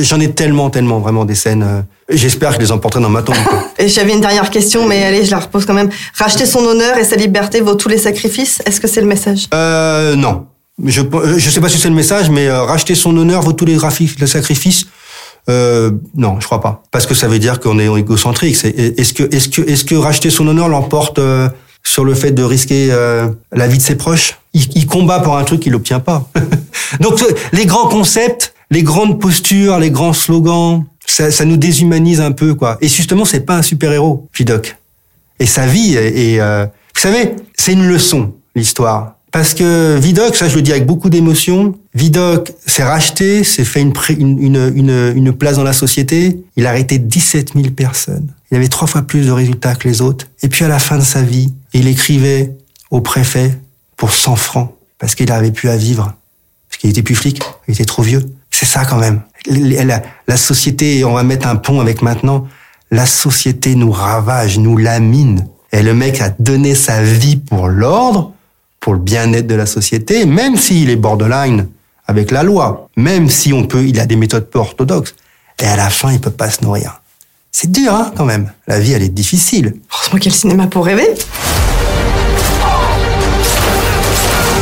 J'en 0.02 0.20
ai 0.20 0.30
tellement, 0.32 0.70
tellement 0.70 1.00
vraiment 1.00 1.24
des 1.24 1.34
scènes. 1.34 1.64
euh, 1.64 1.82
J'espère 2.08 2.50
que 2.50 2.56
je 2.56 2.60
les 2.60 2.70
emporterai 2.72 3.02
dans 3.02 3.08
ma 3.10 3.22
tombe. 3.22 3.34
j'avais 3.86 4.12
une 4.12 4.20
dernière 4.20 4.48
question, 4.50 4.86
mais 4.86 5.02
allez, 5.04 5.24
je 5.24 5.32
la 5.32 5.40
repose 5.40 5.66
quand 5.66 5.74
même. 5.74 5.90
Racheter 6.16 6.46
son 6.46 6.60
honneur 6.64 6.96
et 6.98 7.04
sa 7.04 7.16
liberté 7.16 7.60
vaut 7.60 7.74
tous 7.74 7.88
les 7.88 7.98
sacrifices? 7.98 8.62
Est-ce 8.64 8.80
que 8.80 8.86
c'est 8.86 9.00
le 9.00 9.08
message? 9.08 9.48
Euh, 9.52 10.14
non. 10.14 10.46
Je 10.82 11.02
euh, 11.02 11.38
je 11.38 11.50
sais 11.50 11.60
pas 11.60 11.68
si 11.68 11.78
c'est 11.78 11.88
le 11.88 11.94
message, 11.94 12.30
mais 12.30 12.48
euh, 12.48 12.62
racheter 12.62 12.94
son 12.94 13.16
honneur 13.16 13.42
vaut 13.42 13.52
tous 13.52 13.64
les 13.64 13.74
graphiques, 13.74 14.18
le 14.18 14.26
sacrifice. 14.26 14.86
Euh, 15.48 15.90
non, 16.16 16.40
je 16.40 16.46
crois 16.46 16.60
pas, 16.60 16.82
parce 16.90 17.06
que 17.06 17.14
ça 17.14 17.28
veut 17.28 17.38
dire 17.38 17.60
qu'on 17.60 17.78
est 17.78 17.86
égocentrique. 17.98 18.56
Est-ce 18.64 19.12
que 19.12 19.22
est-ce 19.34 19.48
que 19.48 19.62
est-ce 19.62 19.84
que 19.84 19.94
racheter 19.94 20.30
son 20.30 20.48
honneur 20.48 20.68
l'emporte 20.68 21.18
euh, 21.18 21.48
sur 21.82 22.04
le 22.04 22.14
fait 22.14 22.32
de 22.32 22.42
risquer 22.42 22.88
euh, 22.90 23.28
la 23.52 23.68
vie 23.68 23.78
de 23.78 23.82
ses 23.82 23.96
proches? 23.96 24.38
Il, 24.54 24.66
il 24.74 24.86
combat 24.86 25.20
pour 25.20 25.36
un 25.36 25.44
truc 25.44 25.60
qu'il 25.60 25.72
n'obtient 25.72 26.00
pas. 26.00 26.28
Donc 27.00 27.22
euh, 27.22 27.32
les 27.52 27.66
grands 27.66 27.88
concepts, 27.88 28.54
les 28.70 28.82
grandes 28.82 29.20
postures, 29.20 29.78
les 29.78 29.90
grands 29.90 30.12
slogans, 30.14 30.84
ça, 31.06 31.30
ça 31.30 31.44
nous 31.44 31.56
déshumanise 31.56 32.20
un 32.20 32.32
peu, 32.32 32.54
quoi. 32.54 32.78
Et 32.80 32.88
justement, 32.88 33.24
c'est 33.24 33.40
pas 33.40 33.56
un 33.56 33.62
super 33.62 33.92
héros, 33.92 34.28
Vidocq. 34.34 34.76
Et 35.38 35.46
sa 35.46 35.66
vie 35.66 35.94
euh, 35.96 36.66
vous 36.94 37.00
savez, 37.00 37.34
c'est 37.56 37.72
une 37.72 37.86
leçon, 37.86 38.32
l'histoire. 38.54 39.16
Parce 39.34 39.52
que 39.52 39.98
Vidocq, 39.98 40.36
ça 40.36 40.48
je 40.48 40.54
le 40.54 40.62
dis 40.62 40.70
avec 40.70 40.86
beaucoup 40.86 41.10
d'émotion, 41.10 41.74
Vidocq 41.92 42.52
s'est 42.66 42.84
racheté, 42.84 43.42
s'est 43.42 43.64
fait 43.64 43.80
une, 43.80 43.92
une, 44.16 44.72
une, 44.76 45.12
une, 45.16 45.32
place 45.32 45.56
dans 45.56 45.64
la 45.64 45.72
société, 45.72 46.38
il 46.54 46.68
a 46.68 46.70
arrêté 46.70 47.00
17 47.00 47.54
000 47.54 47.70
personnes. 47.70 48.28
Il 48.52 48.56
avait 48.56 48.68
trois 48.68 48.86
fois 48.86 49.02
plus 49.02 49.26
de 49.26 49.32
résultats 49.32 49.74
que 49.74 49.88
les 49.88 50.00
autres. 50.02 50.28
Et 50.44 50.48
puis 50.48 50.64
à 50.64 50.68
la 50.68 50.78
fin 50.78 50.98
de 50.98 51.02
sa 51.02 51.20
vie, 51.20 51.52
il 51.72 51.88
écrivait 51.88 52.52
au 52.92 53.00
préfet 53.00 53.58
pour 53.96 54.12
100 54.12 54.36
francs, 54.36 54.70
parce 55.00 55.16
qu'il 55.16 55.26
n'avait 55.26 55.50
plus 55.50 55.68
à 55.68 55.76
vivre. 55.76 56.14
Parce 56.70 56.80
qu'il 56.80 56.90
était 56.90 57.02
plus 57.02 57.16
flic, 57.16 57.42
il 57.66 57.74
était 57.74 57.84
trop 57.84 58.02
vieux. 58.02 58.22
C'est 58.52 58.66
ça 58.66 58.84
quand 58.84 58.98
même. 58.98 59.20
La 60.28 60.36
société, 60.36 61.04
on 61.04 61.14
va 61.14 61.24
mettre 61.24 61.48
un 61.48 61.56
pont 61.56 61.80
avec 61.80 62.02
maintenant, 62.02 62.46
la 62.92 63.04
société 63.04 63.74
nous 63.74 63.90
ravage, 63.90 64.60
nous 64.60 64.76
lamine. 64.76 65.48
Et 65.72 65.82
le 65.82 65.92
mec 65.92 66.20
a 66.20 66.30
donné 66.38 66.76
sa 66.76 67.02
vie 67.02 67.34
pour 67.34 67.66
l'ordre, 67.66 68.33
pour 68.84 68.92
le 68.92 69.00
bien-être 69.00 69.46
de 69.46 69.54
la 69.54 69.64
société, 69.64 70.26
même 70.26 70.56
s'il 70.56 70.90
est 70.90 70.96
borderline 70.96 71.68
avec 72.06 72.30
la 72.30 72.42
loi, 72.42 72.90
même 72.98 73.30
si 73.30 73.50
on 73.50 73.64
peut, 73.64 73.86
il 73.86 73.98
a 73.98 74.04
des 74.04 74.14
méthodes 74.14 74.50
peu 74.50 74.58
orthodoxes. 74.58 75.14
Et 75.58 75.64
à 75.64 75.74
la 75.74 75.88
fin, 75.88 76.12
il 76.12 76.20
peut 76.20 76.28
pas 76.28 76.50
se 76.50 76.62
nourrir. 76.62 77.00
C'est 77.50 77.72
dur, 77.72 77.94
hein, 77.94 78.12
quand 78.14 78.26
même. 78.26 78.52
La 78.66 78.78
vie, 78.78 78.92
elle 78.92 79.02
est 79.02 79.08
difficile. 79.08 79.76
Heureusement 79.90 80.18
qu'il 80.18 80.26
y 80.26 80.28
a 80.28 80.36
le 80.36 80.38
cinéma 80.38 80.66
pour 80.66 80.84
rêver. 80.84 81.08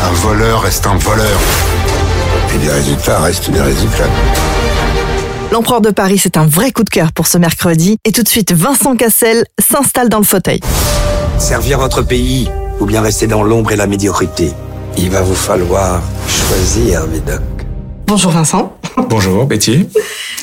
Un 0.04 0.12
voleur 0.12 0.62
reste 0.62 0.86
un 0.86 0.98
voleur. 0.98 1.40
Et 2.54 2.64
les 2.64 2.70
résultats 2.70 3.18
restent 3.22 3.50
des 3.50 3.60
résultats. 3.60 4.08
L'Empereur 5.50 5.80
de 5.80 5.90
Paris, 5.90 6.18
c'est 6.18 6.36
un 6.36 6.46
vrai 6.46 6.70
coup 6.70 6.84
de 6.84 6.90
cœur 6.90 7.12
pour 7.12 7.26
ce 7.26 7.38
mercredi. 7.38 7.96
Et 8.04 8.12
tout 8.12 8.22
de 8.22 8.28
suite, 8.28 8.52
Vincent 8.52 8.94
Cassel 8.94 9.44
s'installe 9.58 10.08
dans 10.08 10.18
le 10.18 10.24
fauteuil. 10.24 10.60
Servir 11.38 11.80
votre 11.80 12.02
pays 12.02 12.48
ou 12.82 12.84
bien 12.84 13.00
rester 13.00 13.28
dans 13.28 13.44
l'ombre 13.44 13.70
et 13.70 13.76
la 13.76 13.86
médiocrité. 13.86 14.50
Il 14.98 15.08
va 15.08 15.22
vous 15.22 15.36
falloir 15.36 16.02
choisir, 16.26 17.06
Médoc. 17.06 17.40
Bonjour 18.08 18.32
Vincent. 18.32 18.76
Bonjour 19.08 19.46
Betty. 19.46 19.88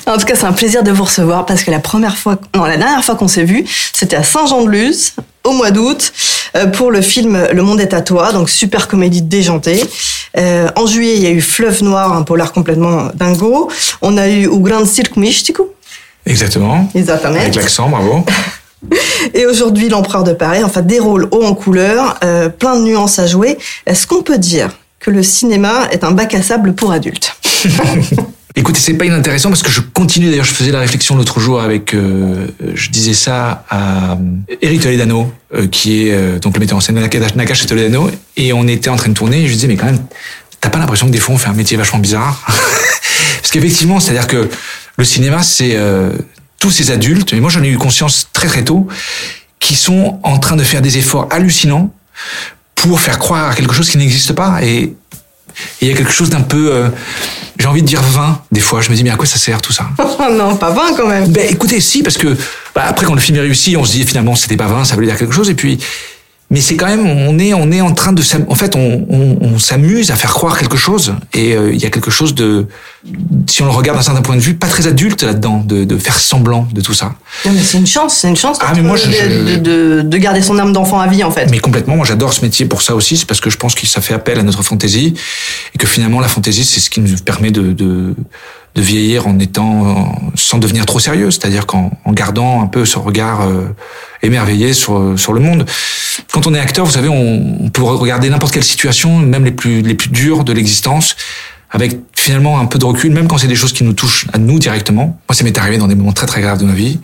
En 0.08 0.18
tout 0.18 0.26
cas, 0.26 0.36
c'est 0.36 0.46
un 0.46 0.54
plaisir 0.54 0.82
de 0.82 0.90
vous 0.90 1.04
recevoir 1.04 1.46
parce 1.46 1.64
que 1.64 1.70
la 1.70 1.80
première 1.80 2.16
fois, 2.16 2.38
non, 2.56 2.64
la 2.64 2.78
dernière 2.78 3.04
fois 3.04 3.16
qu'on 3.16 3.28
s'est 3.28 3.44
vu, 3.44 3.66
c'était 3.92 4.16
à 4.16 4.24
Saint-Jean-de-Luz, 4.24 5.16
au 5.44 5.52
mois 5.52 5.72
d'août, 5.72 6.14
euh, 6.56 6.68
pour 6.68 6.92
le 6.92 7.02
film 7.02 7.46
Le 7.52 7.62
Monde 7.62 7.82
est 7.82 7.94
à 7.94 8.00
toi, 8.00 8.32
donc 8.32 8.50
super 8.50 8.88
comédie 8.88 9.22
déjantée. 9.22 9.84
Euh, 10.38 10.70
en 10.78 10.88
juillet, 10.88 11.18
il 11.18 11.24
y 11.24 11.28
a 11.28 11.32
eu 11.32 11.42
Fleuve 11.42 11.84
Noir, 11.84 12.14
un 12.14 12.24
polar 12.24 12.54
complètement 12.54 13.10
dingo. 13.16 13.70
On 14.02 14.18
a 14.18 14.30
eu 14.30 14.48
O 14.48 14.60
Grand 14.60 14.86
Cirque 14.86 15.18
Místico. 15.18 15.76
Exactement. 16.26 16.90
Exatamente. 16.96 17.42
Avec 17.42 17.56
l'accent, 17.56 17.90
bravo. 17.90 18.24
Et 19.34 19.46
aujourd'hui, 19.46 19.90
l'Empereur 19.90 20.24
de 20.24 20.34
Paris, 20.34 20.64
enfin 20.64 20.82
des 20.82 21.00
rôles 21.00 21.28
hauts 21.32 21.44
en 21.44 21.54
couleur, 21.54 22.18
euh, 22.24 22.50
plein 22.50 22.78
de 22.78 22.84
nuances 22.84 23.20
à 23.20 23.28
jouer. 23.28 23.58
Est-ce 23.86 24.08
qu'on 24.08 24.22
peut 24.22 24.38
dire 24.38 24.70
que 25.00 25.12
le 25.12 25.24
cinéma 25.24 25.88
est 25.92 26.04
un 26.04 26.12
bac 26.12 26.34
à 26.34 26.42
sable 26.42 26.74
pour 26.74 26.92
adultes? 26.92 27.36
Écoutez, 28.56 28.80
c'est 28.80 28.96
pas 28.96 29.06
inintéressant 29.06 29.50
parce 29.50 29.62
que 29.64 29.70
je 29.72 29.80
continue. 29.80 30.30
D'ailleurs, 30.30 30.44
je 30.46 30.54
faisais 30.54 30.72
la 30.72 30.80
réflexion 30.80 31.16
l'autre 31.16 31.40
jour 31.40 31.62
avec, 31.62 31.94
euh, 31.94 32.48
je 32.74 32.90
disais 32.90 33.14
ça 33.14 33.64
à 33.70 34.18
Eric 34.62 34.82
Toledano, 34.82 35.32
euh, 35.54 35.68
qui 35.68 36.08
est 36.08 36.12
euh, 36.12 36.40
donc 36.40 36.56
le 36.56 36.60
metteur 36.60 36.78
en 36.78 36.82
scène 36.82 36.96
de 36.96 37.02
Naka- 37.02 37.36
Nakash 37.36 37.66
Toledano, 37.68 38.10
et 38.36 38.52
on 38.52 38.68
était 38.68 38.90
en 38.90 38.96
train 38.98 39.10
de 39.10 39.14
tourner. 39.14 39.44
Et 39.44 39.48
je 39.48 39.54
disais, 39.54 39.68
mais 39.68 39.78
quand 39.78 39.86
même, 39.86 40.00
t'as 40.60 40.70
pas 40.70 40.80
l'impression 40.80 41.08
que 41.08 41.12
des 41.12 41.20
fois 41.20 41.36
on 41.36 41.38
fait 41.38 41.48
un 41.50 41.54
métier 41.54 41.78
vachement 41.78 42.00
bizarre? 42.00 42.44
Parce 43.42 43.52
qu'effectivement, 43.52 44.00
c'est-à-dire 44.00 44.28
que 44.28 44.50
le 44.98 45.04
cinéma, 45.06 45.42
c'est 45.44 45.76
euh, 45.76 46.12
tous 46.60 46.72
ces 46.72 46.92
adultes, 46.92 47.34
et 47.34 47.40
moi 47.40 47.50
j'en 47.50 47.64
ai 47.64 47.70
eu 47.70 47.78
conscience 47.78 48.28
très 48.34 48.48
très 48.48 48.64
tôt, 48.64 48.88
qui 49.60 49.76
sont 49.76 50.20
en 50.24 50.38
train 50.38 50.56
de 50.56 50.64
faire 50.64 50.82
des 50.82 50.98
efforts 50.98 51.28
hallucinants 51.32 51.94
pour 52.76 53.00
faire 53.00 53.20
croire 53.20 53.52
à 53.52 53.56
quelque 53.56 53.74
chose 53.74 53.90
qui 53.90 53.98
n'existe 53.98 54.34
pas. 54.34 54.64
Et 54.64 54.94
il 55.82 55.88
y 55.88 55.92
a 55.92 55.96
quelque 55.96 56.12
chose 56.12 56.30
d'un 56.30 56.42
peu, 56.42 56.72
euh, 56.72 56.90
j'ai 57.58 57.68
envie 57.68 57.82
de 57.82 57.88
dire 57.88 58.02
vain, 58.02 58.42
des 58.52 58.62
fois. 58.62 58.82
Je 58.82 58.90
me 58.90 58.96
dis, 58.96 59.04
mais 59.04 59.10
à 59.10 59.16
quoi 59.16 59.26
ça 59.26 59.38
sert 59.38 59.62
tout 59.62 59.74
ça? 59.74 59.90
Oh 60.00 60.24
non, 60.32 60.56
pas 60.56 60.70
20 60.70 60.96
quand 60.96 61.08
même. 61.08 61.28
Ben 61.28 61.48
écoutez, 61.50 61.82
si, 61.82 62.04
parce 62.04 62.18
que 62.18 62.38
bah, 62.74 62.86
après, 62.88 63.06
quand 63.06 63.16
le 63.16 63.20
film 63.20 63.38
est 63.38 63.42
réussi, 63.42 63.76
on 63.76 63.84
se 63.84 63.92
dit 63.92 64.06
finalement, 64.06 64.36
c'était 64.36 64.58
pas 64.58 64.68
vain, 64.68 64.86
ça 64.86 64.96
voulait 64.96 65.08
dire 65.08 65.18
quelque 65.18 65.34
chose. 65.34 65.50
Et 65.50 65.56
puis, 65.56 65.80
mais 66.52 66.62
c'est 66.62 66.76
quand 66.78 66.88
même, 66.88 67.06
on 67.06 67.38
est, 67.38 67.54
on 67.54 67.72
est 67.72 67.82
en 67.82 67.94
train 67.94 68.12
de, 68.12 68.24
en 68.48 68.56
fait, 68.56 68.76
on, 68.76 69.06
on, 69.10 69.38
on 69.42 69.60
s'amuse 69.60 70.10
à 70.10 70.16
faire 70.16 70.34
croire 70.34 70.58
quelque 70.58 70.78
chose. 70.78 71.14
Et 71.34 71.54
euh, 71.56 71.72
il 71.72 71.80
y 71.80 71.86
a 71.86 71.92
quelque 71.92 72.10
chose 72.10 72.34
de, 72.34 72.66
si 73.48 73.62
on 73.62 73.66
le 73.66 73.72
regarde 73.72 73.98
d'un 74.00 74.04
certain 74.04 74.22
point 74.24 74.36
de 74.36 74.42
vue, 74.42 74.56
pas 74.56 74.66
très 74.68 74.88
adulte 74.88 75.22
là-dedans, 75.22 75.64
de, 75.66 75.84
de 75.84 75.98
faire 75.98 76.20
semblant 76.20 76.68
de 76.74 76.82
tout 76.82 76.94
ça. 76.96 77.14
Non, 77.46 77.52
mais 77.54 77.62
c'est 77.62 77.78
une 77.78 77.86
chance, 77.86 78.16
c'est 78.16 78.30
une 78.30 78.36
chance 78.36 78.58
Ah, 78.62 78.72
mais 78.76 78.82
moi, 78.82 78.98
de, 78.98 79.02
je- 79.04 79.12
je- 79.12 79.58
de, 79.58 79.58
de- 79.58 80.02
de 80.02 80.18
garder 80.18 80.42
son 80.42 80.58
âme 80.58 80.74
d'enfant 80.74 81.00
à 81.00 81.06
vie 81.08 81.24
en 81.24 81.30
fait. 81.32 81.46
Mais 81.52 81.60
complètement, 81.60 81.96
moi 81.96 82.06
j'adore 82.06 82.34
ce 82.34 82.42
métier 82.42 82.66
pour 82.66 82.82
ça 82.82 82.96
aussi, 82.96 83.16
c'est 83.18 83.26
parce 83.28 83.42
que 83.42 83.50
je 83.52 83.58
pense 83.58 83.76
que 83.76 83.86
ça 83.86 84.02
fait 84.02 84.16
appel 84.16 84.40
à 84.40 84.44
notre 84.44 84.64
fantaisie 84.64 85.14
et 85.76 85.78
que 85.78 85.86
finalement 85.86 86.20
la 86.20 86.28
fantaisie 86.28 86.66
c'est 86.66 86.80
ce 86.80 86.90
qui 86.90 87.00
nous 87.00 87.16
permet 87.24 87.52
de, 87.52 87.74
de, 87.74 88.16
de 88.80 88.86
vieillir 88.86 89.28
en 89.28 89.38
étant 89.40 90.16
sans 90.36 90.58
devenir 90.58 90.86
trop 90.86 91.00
sérieux, 91.00 91.32
c'est-à-dire 91.32 91.66
qu'en 91.66 91.92
en 92.06 92.14
gardant 92.14 92.62
un 92.62 92.68
peu 92.68 92.86
ce 92.86 92.98
regard 92.98 93.42
euh, 93.42 93.76
émerveillé 94.24 94.74
sur 94.74 95.14
sur 95.18 95.34
le 95.34 95.42
monde. 95.42 95.66
Quand 96.32 96.48
on 96.48 96.54
est 96.54 96.60
acteur, 96.60 96.86
vous 96.86 96.92
savez, 96.92 97.10
on, 97.10 97.66
on 97.66 97.70
peut 97.70 97.84
regarder 97.84 98.30
n'importe 98.30 98.54
quelle 98.54 98.64
situation, 98.64 99.20
même 99.20 99.44
les 99.44 99.52
plus 99.52 99.82
les 99.82 99.96
plus 99.96 100.10
dures 100.10 100.44
de 100.44 100.54
l'existence 100.54 101.16
avec 101.72 102.00
finalement 102.16 102.60
un 102.60 102.66
peu 102.66 102.80
de 102.80 102.86
recul, 102.86 103.12
même 103.12 103.28
quand 103.28 103.38
c'est 103.38 103.48
des 103.48 103.56
choses 103.56 103.74
qui 103.74 103.84
nous 103.84 103.94
touchent 103.94 104.26
à 104.34 104.38
nous 104.40 104.58
directement. 104.58 105.20
Moi, 105.28 105.36
ça 105.36 105.44
m'est 105.44 105.56
arrivé 105.58 105.78
dans 105.78 105.88
des 105.88 105.96
moments 105.96 106.14
très 106.14 106.26
très 106.26 106.42
graves 106.42 106.58
de 106.58 106.66
ma 106.66 106.74
vie, 106.74 107.00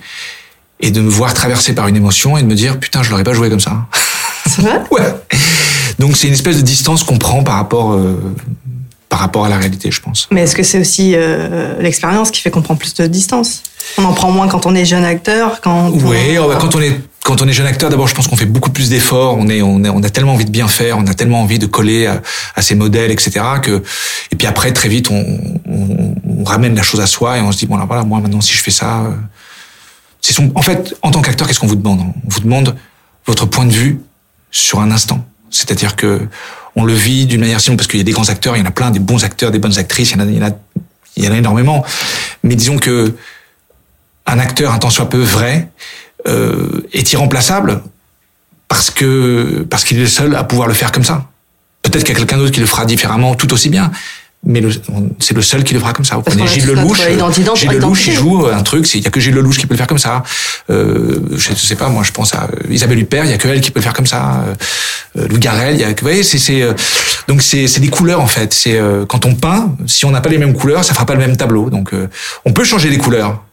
et 0.80 0.92
de 0.92 1.02
me 1.02 1.10
voir 1.10 1.34
traversé 1.34 1.76
par 1.76 1.88
une 1.88 1.96
émotion 1.96 2.38
et 2.38 2.42
de 2.42 2.48
me 2.48 2.56
dire 2.56 2.80
putain, 2.80 3.04
je 3.04 3.10
l'aurais 3.10 3.24
pas 3.24 3.34
joué 3.34 3.50
comme 3.50 3.60
ça. 3.60 3.86
C'est 4.48 4.62
vrai? 4.62 4.82
Ouais. 4.92 5.14
Donc 6.00 6.18
c'est 6.18 6.28
une 6.28 6.34
espèce 6.34 6.58
de 6.58 6.62
distance 6.62 7.04
qu'on 7.04 7.18
prend 7.18 7.44
par 7.44 7.56
rapport 7.56 7.94
euh, 7.94 8.36
par 9.10 9.20
rapport 9.20 9.46
à 9.46 9.50
la 9.50 9.58
réalité, 9.58 9.92
je 9.92 10.02
pense. 10.02 10.28
Mais 10.32 10.42
est-ce 10.42 10.56
que 10.56 10.64
c'est 10.64 10.80
aussi 10.80 11.14
euh, 11.16 11.80
l'expérience 11.82 12.32
qui 12.32 12.42
fait 12.42 12.52
qu'on 12.52 12.62
prend 12.62 12.76
plus 12.76 12.94
de 12.96 13.08
distance? 13.08 13.62
On 13.98 14.04
en 14.04 14.14
prend 14.14 14.32
moins 14.32 14.48
quand 14.48 14.66
on 14.66 14.74
est 14.76 14.86
jeune 14.86 15.06
acteur, 15.06 15.62
quand 15.62 15.88
on- 15.90 16.00
Oui, 16.10 16.38
bah, 16.38 16.58
quand 16.60 16.76
on 16.76 16.82
est 16.82 17.00
quand 17.24 17.42
on 17.42 17.48
est 17.48 17.54
jeune 17.54 17.66
acteur, 17.66 17.90
d'abord, 17.90 18.08
je 18.08 18.14
pense 18.14 18.28
qu'on 18.28 18.36
fait 18.36 18.46
beaucoup 18.46 18.70
plus 18.70 18.90
d'efforts. 18.90 19.36
On 19.40 19.48
est, 19.50 19.64
on 19.64 19.82
on 19.84 20.04
a 20.04 20.10
tellement 20.12 20.34
envie 20.34 20.46
de 20.46 20.52
bien 20.52 20.68
faire, 20.68 20.98
on 21.00 21.08
a 21.08 21.14
tellement 21.16 21.42
envie 21.42 21.58
de 21.58 21.66
coller 21.66 22.06
à, 22.06 22.22
à 22.56 22.62
ces 22.62 22.76
modèles, 22.76 23.10
etc. 23.10 23.42
Que 23.64 23.82
et 24.32 24.36
puis 24.36 24.46
après, 24.48 24.72
très 24.74 24.90
vite, 24.90 25.10
on, 25.10 25.26
on, 25.68 26.16
on 26.40 26.44
ramène 26.44 26.76
la 26.76 26.84
chose 26.84 27.02
à 27.02 27.08
soi 27.08 27.38
et 27.40 27.42
on 27.42 27.52
se 27.52 27.58
dit 27.58 27.66
bon 27.66 27.78
là 27.78 27.86
voilà, 27.88 28.04
moi 28.04 28.20
maintenant 28.20 28.42
si 28.42 28.54
je 28.54 28.62
fais 28.62 28.70
ça, 28.72 29.02
euh, 29.06 29.12
c'est 30.22 30.34
son. 30.34 30.52
En 30.56 30.62
fait, 30.62 30.96
en 31.02 31.10
tant 31.12 31.22
qu'acteur, 31.22 31.48
qu'est-ce 31.48 31.60
qu'on 31.60 31.66
vous 31.68 31.76
demande 31.76 32.02
On 32.02 32.14
vous 32.30 32.42
demande 32.42 32.76
votre 33.26 33.46
point 33.48 33.66
de 33.66 33.74
vue 33.74 34.00
sur 34.52 34.80
un 34.80 34.92
instant. 34.92 35.26
C'est-à-dire 35.50 35.96
que 35.96 36.28
on 36.76 36.84
le 36.84 36.94
vit 36.94 37.26
d'une 37.26 37.42
manière 37.42 37.62
sinon 37.62 37.78
parce 37.78 37.88
qu'il 37.88 38.00
y 38.00 38.02
a 38.02 38.04
des 38.04 38.12
grands 38.12 38.30
acteurs, 38.30 38.56
il 38.56 38.60
y 38.60 38.64
en 38.64 38.68
a 38.68 38.72
plein, 38.72 38.92
des 38.92 39.00
bons 39.00 39.24
acteurs, 39.24 39.52
des 39.52 39.60
bonnes 39.60 39.78
actrices, 39.78 40.12
il 40.12 40.18
y 40.18 40.22
en 40.22 40.28
a, 40.28 40.50
il 41.16 41.24
y 41.24 41.28
en 41.28 41.32
a, 41.32 41.38
énormément. 41.38 41.86
Mais 42.44 42.56
disons 42.56 42.78
que 42.78 43.14
un 44.26 44.40
acteur, 44.40 44.74
un 44.74 44.80
tant 44.80 44.90
soit 44.90 45.10
peu 45.10 45.22
vrai, 45.22 45.70
euh, 46.28 46.88
est 46.92 47.14
irremplaçable 47.14 47.82
parce 48.68 48.90
que 48.90 49.66
parce 49.70 49.84
qu'il 49.84 49.98
est 49.98 50.02
le 50.02 50.08
seul 50.08 50.36
à 50.36 50.44
pouvoir 50.44 50.68
le 50.68 50.74
faire 50.74 50.92
comme 50.92 51.04
ça. 51.04 51.30
Peut-être 51.82 52.04
qu'il 52.04 52.14
y 52.14 52.18
a 52.18 52.20
quelqu'un 52.20 52.38
d'autre 52.38 52.52
qui 52.52 52.60
le 52.60 52.66
fera 52.66 52.86
différemment, 52.86 53.36
tout 53.36 53.54
aussi 53.54 53.70
bien. 53.70 53.92
Mais 54.46 54.62
c'est 55.20 55.34
le 55.34 55.42
seul 55.42 55.64
qui 55.64 55.74
le 55.74 55.80
fera 55.80 55.94
comme 55.94 56.06
ça. 56.06 56.16
Vous 56.16 56.22
prenez 56.22 56.48
Gilles 56.48 56.68
Lelouch, 56.68 57.02
Gilles 57.56 57.72
Lelouch, 57.72 58.08
il 58.08 58.14
joue 58.14 58.46
un 58.46 58.62
truc, 58.64 58.92
il 58.94 59.04
y 59.04 59.08
a 59.08 59.10
que 59.10 59.20
Gilles 59.20 59.34
Lelouch 59.34 59.58
qui 59.58 59.66
peut 59.66 59.74
le 59.74 59.78
faire 59.78 59.88
comme 59.88 59.98
ça. 59.98 60.24
Euh, 60.70 61.20
je 61.36 61.54
sais 61.54 61.76
pas, 61.76 61.90
moi 61.90 62.04
je 62.04 62.12
pense 62.12 62.36
à 62.36 62.44
euh, 62.44 62.72
Isabelle 62.74 63.00
Huppert, 63.00 63.26
il 63.26 63.32
y 63.32 63.34
a 63.34 63.38
que 63.38 63.48
elle 63.48 63.62
qui 63.62 63.72
peut 63.72 63.80
le 63.80 63.84
faire 63.84 63.94
comme 63.94 64.06
ça. 64.06 64.44
Euh, 64.48 64.54
euh, 65.18 65.28
Louis 65.28 65.40
Garrel, 65.40 65.76
il 65.76 65.82
y 65.82 65.84
a 65.84 65.94
que, 65.94 66.02
vous 66.02 66.08
voyez, 66.08 66.24
c'est, 66.24 66.38
c'est, 66.38 66.62
euh, 66.62 66.74
donc 67.28 67.42
c'est, 67.42 67.80
des 67.80 67.90
couleurs 67.90 68.22
en 68.22 68.28
fait. 68.28 68.54
C'est 68.54 68.78
euh, 68.78 69.06
quand 69.06 69.26
on 69.26 69.36
peint, 69.36 69.76
si 69.88 70.06
on 70.06 70.12
n'a 70.12 70.22
pas 70.22 70.30
les 70.30 70.38
mêmes 70.38 70.54
couleurs, 70.54 70.84
ça 70.84 70.94
fera 70.94 71.06
pas 71.06 71.14
le 71.14 71.20
même 71.20 71.38
tableau. 71.38 71.70
Donc 71.70 71.94
euh, 71.94 72.08
on 72.46 72.54
peut 72.54 72.64
changer 72.64 72.90
les 72.90 72.98
couleurs, 72.98 73.44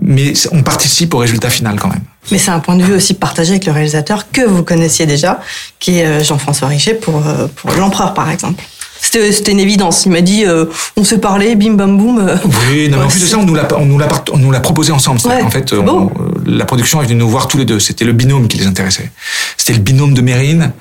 mais 0.00 0.34
on 0.52 0.62
participe 0.62 1.14
au 1.14 1.18
résultat 1.18 1.50
final 1.50 1.78
quand 1.80 1.88
même. 1.88 2.02
Mais 2.30 2.38
c'est 2.38 2.50
un 2.50 2.60
point 2.60 2.76
de 2.76 2.82
vue 2.82 2.94
aussi 2.94 3.14
partagé 3.14 3.52
avec 3.52 3.66
le 3.66 3.72
réalisateur 3.72 4.30
que 4.30 4.40
vous 4.40 4.62
connaissiez 4.62 5.06
déjà, 5.06 5.40
qui 5.78 5.98
est 5.98 6.06
euh, 6.06 6.24
Jean-François 6.24 6.68
Richer 6.68 6.94
pour, 6.94 7.26
euh, 7.26 7.46
pour 7.54 7.72
L'Empereur, 7.72 8.14
par 8.14 8.30
exemple. 8.30 8.64
C'était 9.04 9.32
c'était 9.32 9.52
une 9.52 9.60
évidence. 9.60 10.06
Il 10.06 10.12
m'a 10.12 10.20
dit, 10.20 10.44
euh, 10.46 10.64
on 10.96 11.04
s'est 11.04 11.18
parlé, 11.18 11.54
bim 11.56 11.74
bam 11.74 11.96
boum. 11.98 12.26
Oui, 12.70 12.88
non, 12.88 12.98
mais 12.98 13.04
en 13.04 13.08
plus 13.08 13.20
de 13.20 13.26
ça, 13.26 13.38
on 13.38 13.44
nous 13.44 13.54
l'a, 13.54 13.68
on 13.78 13.84
nous 13.84 13.98
l'a, 13.98 14.06
part- 14.06 14.24
on 14.32 14.38
nous 14.38 14.50
l'a 14.50 14.60
proposé 14.60 14.92
ensemble. 14.92 15.20
Ouais, 15.26 15.40
qu'en 15.40 15.50
fait, 15.50 15.72
on- 15.72 16.06
euh, 16.06 16.10
la 16.46 16.64
production 16.64 17.00
est 17.02 17.06
venue 17.06 17.18
nous 17.20 17.28
voir 17.28 17.46
tous 17.48 17.58
les 17.58 17.64
deux. 17.64 17.78
C'était 17.80 18.04
le 18.04 18.12
binôme 18.12 18.48
qui 18.48 18.56
les 18.58 18.66
intéressait. 18.66 19.10
C'était 19.56 19.74
le 19.74 19.80
binôme 19.80 20.14
de 20.14 20.20
Mérine. 20.22 20.72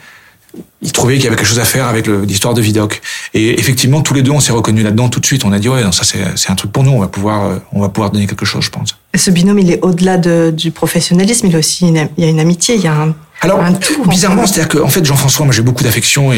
Ils 0.81 0.91
trouvaient 0.91 1.15
qu'il 1.15 1.23
y 1.23 1.27
avait 1.27 1.35
quelque 1.35 1.47
chose 1.47 1.59
à 1.59 1.65
faire 1.65 1.87
avec 1.87 2.07
l'histoire 2.07 2.53
de 2.53 2.61
Vidocq. 2.61 3.01
Et 3.33 3.59
effectivement, 3.59 4.01
tous 4.01 4.13
les 4.13 4.21
deux, 4.21 4.31
on 4.31 4.39
s'est 4.39 4.51
reconnus 4.51 4.83
là-dedans 4.83 5.09
tout 5.09 5.19
de 5.19 5.25
suite. 5.25 5.45
On 5.45 5.51
a 5.51 5.59
dit, 5.59 5.69
ouais, 5.69 5.83
non, 5.83 5.91
ça, 5.91 6.03
c'est, 6.03 6.49
un 6.51 6.55
truc 6.55 6.71
pour 6.71 6.83
nous. 6.83 6.91
On 6.91 6.99
va 6.99 7.07
pouvoir, 7.07 7.45
euh, 7.45 7.55
on 7.71 7.79
va 7.79 7.89
pouvoir 7.89 8.11
donner 8.11 8.27
quelque 8.27 8.45
chose, 8.45 8.63
je 8.65 8.69
pense. 8.69 8.95
Ce 9.15 9.31
binôme, 9.31 9.59
il 9.59 9.71
est 9.71 9.79
au-delà 9.81 10.17
de- 10.17 10.53
du 10.55 10.71
professionnalisme. 10.71 11.47
Il, 11.47 11.55
est 11.55 11.57
aussi 11.57 11.87
une, 11.87 12.07
il 12.17 12.23
y 12.23 12.27
a 12.27 12.29
une 12.29 12.39
amitié, 12.39 12.75
il 12.75 12.81
y 12.81 12.87
a 12.87 12.93
un, 12.93 13.15
Alors, 13.41 13.61
un 13.61 13.73
tout. 13.73 14.03
bizarrement, 14.07 14.45
c'est-à-dire 14.45 14.67
qu'en 14.67 14.89
fait, 14.89 15.05
Jean-François, 15.05 15.45
moi, 15.45 15.53
j'ai 15.55 15.61
beaucoup 15.61 15.83
d'affection 15.83 16.33
et, 16.33 16.37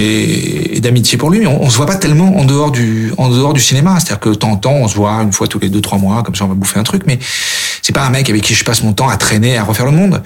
et 0.74 0.80
d'amitié 0.80 1.18
pour 1.18 1.30
lui, 1.32 1.40
mais 1.40 1.48
on, 1.48 1.64
on 1.64 1.70
se 1.70 1.78
voit 1.78 1.88
pas 1.88 1.96
tellement 1.96 2.38
en 2.38 2.46
dehors 2.46 2.72
du, 2.72 3.12
en 3.18 3.30
dehors 3.30 3.54
du 3.54 3.62
cinéma. 3.62 3.96
C'est-à-dire 4.00 4.20
que 4.20 4.30
de 4.30 4.36
temps 4.36 4.52
en 4.52 4.58
temps, 4.58 4.74
on 4.76 4.88
se 4.88 4.96
voit 4.96 5.24
une 5.24 5.34
fois 5.34 5.48
tous 5.48 5.60
les 5.60 5.70
deux, 5.70 5.82
trois 5.82 5.98
mois, 5.98 6.22
comme 6.24 6.36
ça, 6.36 6.46
on 6.46 6.50
va 6.50 6.54
bouffer 6.54 6.80
un 6.80 6.84
truc, 6.84 7.04
mais 7.08 7.18
c'est 7.82 7.94
pas 7.94 8.06
un 8.06 8.10
mec 8.10 8.30
avec 8.30 8.44
qui 8.44 8.54
je 8.54 8.64
passe 8.64 8.84
mon 8.84 8.94
temps 8.94 9.10
à 9.10 9.18
traîner, 9.18 9.58
à 9.58 9.64
refaire 9.64 9.86
le 9.86 9.92
monde. 9.92 10.22